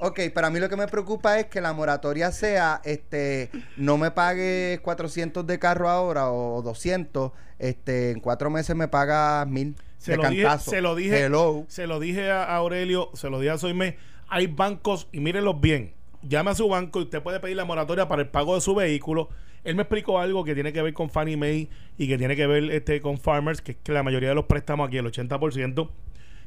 [0.00, 3.98] ok, pero a mí lo que me preocupa es que la moratoria sea, este, no
[3.98, 9.76] me pagues 400 de carro ahora o 200, este, en cuatro meses me pagas mil
[9.98, 11.64] Se de lo, dije, se lo dije, Hello.
[11.68, 13.96] se lo dije a Aurelio, se lo dije a Soime.
[14.28, 15.94] Hay bancos, y mírenlos bien.
[16.22, 18.74] Llame a su banco y usted puede pedir la moratoria para el pago de su
[18.74, 19.28] vehículo.
[19.62, 21.68] Él me explicó algo que tiene que ver con Fannie Mae
[21.98, 24.44] y que tiene que ver este con Farmers, que es que la mayoría de los
[24.44, 25.90] préstamos aquí, el 80%,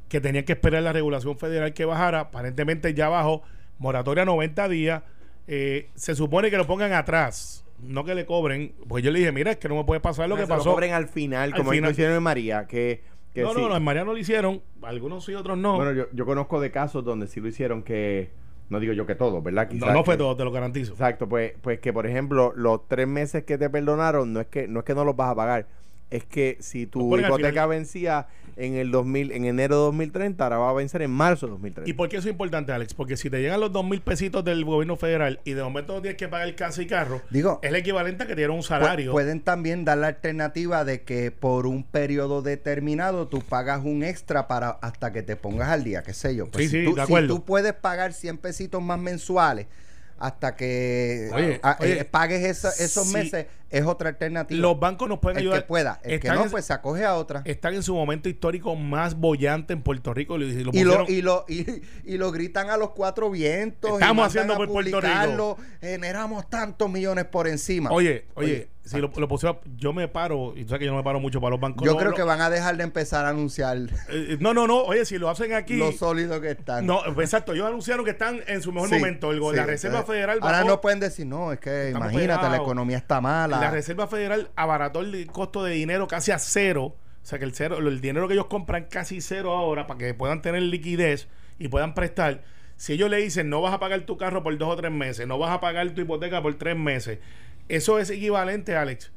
[0.10, 2.20] que tenían que esperar la regulación federal que bajara.
[2.22, 3.42] Aparentemente ya bajó.
[3.78, 5.04] Moratoria 90 días.
[5.48, 7.64] Eh, se supone que lo pongan atrás.
[7.82, 10.28] no que le cobren, pues yo le dije, mira, es que no me puede pasar
[10.28, 10.72] lo que se lo pasó.
[10.72, 11.86] cobren al final, Al como final.
[11.86, 13.02] lo hicieron en María, que,
[13.34, 13.62] que no, sí.
[13.62, 15.78] no, no, en María no lo hicieron, algunos sí, otros no.
[15.78, 18.32] Bueno, yo, yo conozco de casos donde sí lo hicieron que,
[18.70, 19.68] no digo yo que todo, ¿verdad?
[19.68, 20.92] no, Quizás no fue que- todo, te lo garantizo.
[20.92, 24.68] Exacto, pues, pues que por ejemplo, los tres meses que te perdonaron, no es que,
[24.68, 25.66] no es que no los vas a pagar,
[26.12, 27.70] es que si Lo tu ponen al hipoteca final.
[27.70, 28.28] vencía
[28.60, 31.90] en el 2000, en enero de 2030, ahora va a vencer en marzo de 2030.
[31.90, 32.94] ¿Y por qué eso es importante, Alex?
[32.94, 36.02] Porque si te llegan los dos mil pesitos del gobierno federal y de momento no
[36.02, 38.64] tienes que pagar casa y carro, Digo, es el equivalente a que te dieron un
[38.64, 39.12] salario.
[39.14, 44.48] Pueden también dar la alternativa de que por un periodo determinado tú pagas un extra
[44.48, 46.46] para hasta que te pongas al día, qué sé yo.
[46.52, 47.28] Pues Sí, si sí, tú, de si acuerdo.
[47.36, 49.68] tú puedes pagar 100 pesitos más mensuales
[50.18, 54.60] hasta que Oye, a- oye, eh, pagues esa- esos si meses, es otra alternativa.
[54.62, 55.62] los bancos nos pueden el ayudar.
[55.62, 57.42] que pueda, el que Están no, en- pues se acoge a otra.
[57.46, 60.38] Están en su momento histórico más bollante en Puerto Rico.
[60.38, 63.94] Y lo, Y lo, y, lo, y, y lo gritan a los cuatro vientos.
[63.94, 65.58] Estamos haciendo por Puerto Rico.
[65.82, 67.90] Generamos tantos millones por encima.
[67.92, 70.98] Oye, oye, Oye, si lo, lo yo me paro, y tú sabes que yo no
[70.98, 71.86] me paro mucho para los bancos.
[71.86, 73.78] Yo no, creo que van a dejar de empezar a anunciar
[74.10, 75.78] eh, no, no, no, oye, si lo hacen aquí.
[75.78, 76.86] lo sólido que están.
[76.88, 79.32] No, exacto, ellos anunciaron que están en su mejor Sí, momento.
[79.32, 82.58] El, sí, la Reserva Federal Ahora bajó- no pueden decir, no, es que imagínate, la
[82.58, 83.59] economía está mala.
[83.60, 86.96] La Reserva Federal abarató el costo de dinero casi a cero.
[87.22, 90.14] O sea que el cero, el dinero que ellos compran casi cero ahora para que
[90.14, 91.28] puedan tener liquidez
[91.60, 92.44] y puedan prestar.
[92.78, 95.28] Si ellos le dicen no vas a pagar tu carro por dos o tres meses,
[95.28, 97.20] no vas a pagar tu hipoteca por tres meses,
[97.70, 99.12] eso es equivalente, Alex,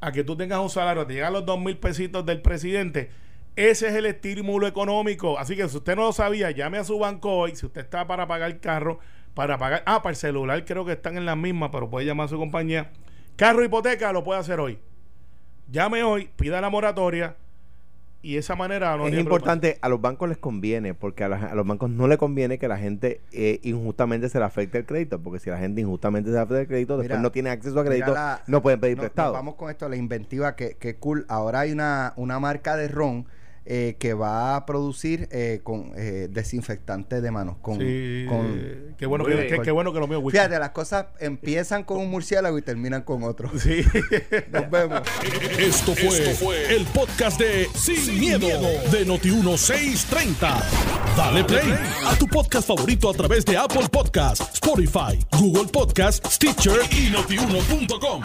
[0.00, 3.10] a que tú tengas un salario, te llegan los dos mil pesitos del presidente.
[3.56, 5.36] Ese es el estímulo económico.
[5.36, 7.56] Así que si usted no lo sabía, llame a su banco hoy.
[7.56, 9.00] Si usted está para pagar el carro,
[9.34, 9.82] para pagar.
[9.84, 12.38] Ah, para el celular creo que están en la misma, pero puede llamar a su
[12.38, 12.92] compañía.
[13.38, 14.78] Carro hipoteca lo puede hacer hoy.
[15.70, 17.36] Llame hoy, pida la moratoria
[18.20, 21.36] y de esa manera no es importante, a los bancos les conviene, porque a, la-
[21.46, 24.86] a los bancos no le conviene que la gente eh, injustamente se le afecte el
[24.86, 27.78] crédito, porque si la gente injustamente se le afecta el crédito, después no tiene acceso
[27.78, 29.34] a crédito, la- no pueden pedir no, prestado.
[29.34, 31.24] vamos con esto, la inventiva, que, que cool.
[31.28, 33.26] Ahora hay una, una marca de ron
[33.70, 37.56] eh, que va a producir eh, con eh, desinfectante de manos.
[37.60, 40.22] Con, Sí, con- qué bueno que, qué- qué bueno que lo mío.
[40.30, 43.50] Fíjate, las cosas empiezan con un murciélago y terminan con otro.
[43.58, 43.82] Sí.
[44.52, 45.02] Nos vemos.
[45.58, 48.48] Esto fue, el podcast de Sin, miedo,
[48.90, 50.62] de Noti1630.
[51.14, 51.74] Dale play
[52.06, 58.22] a tu podcast favorito a través de Apple Podcasts, Spotify, Google Podcasts, Stitcher y notiuno.com.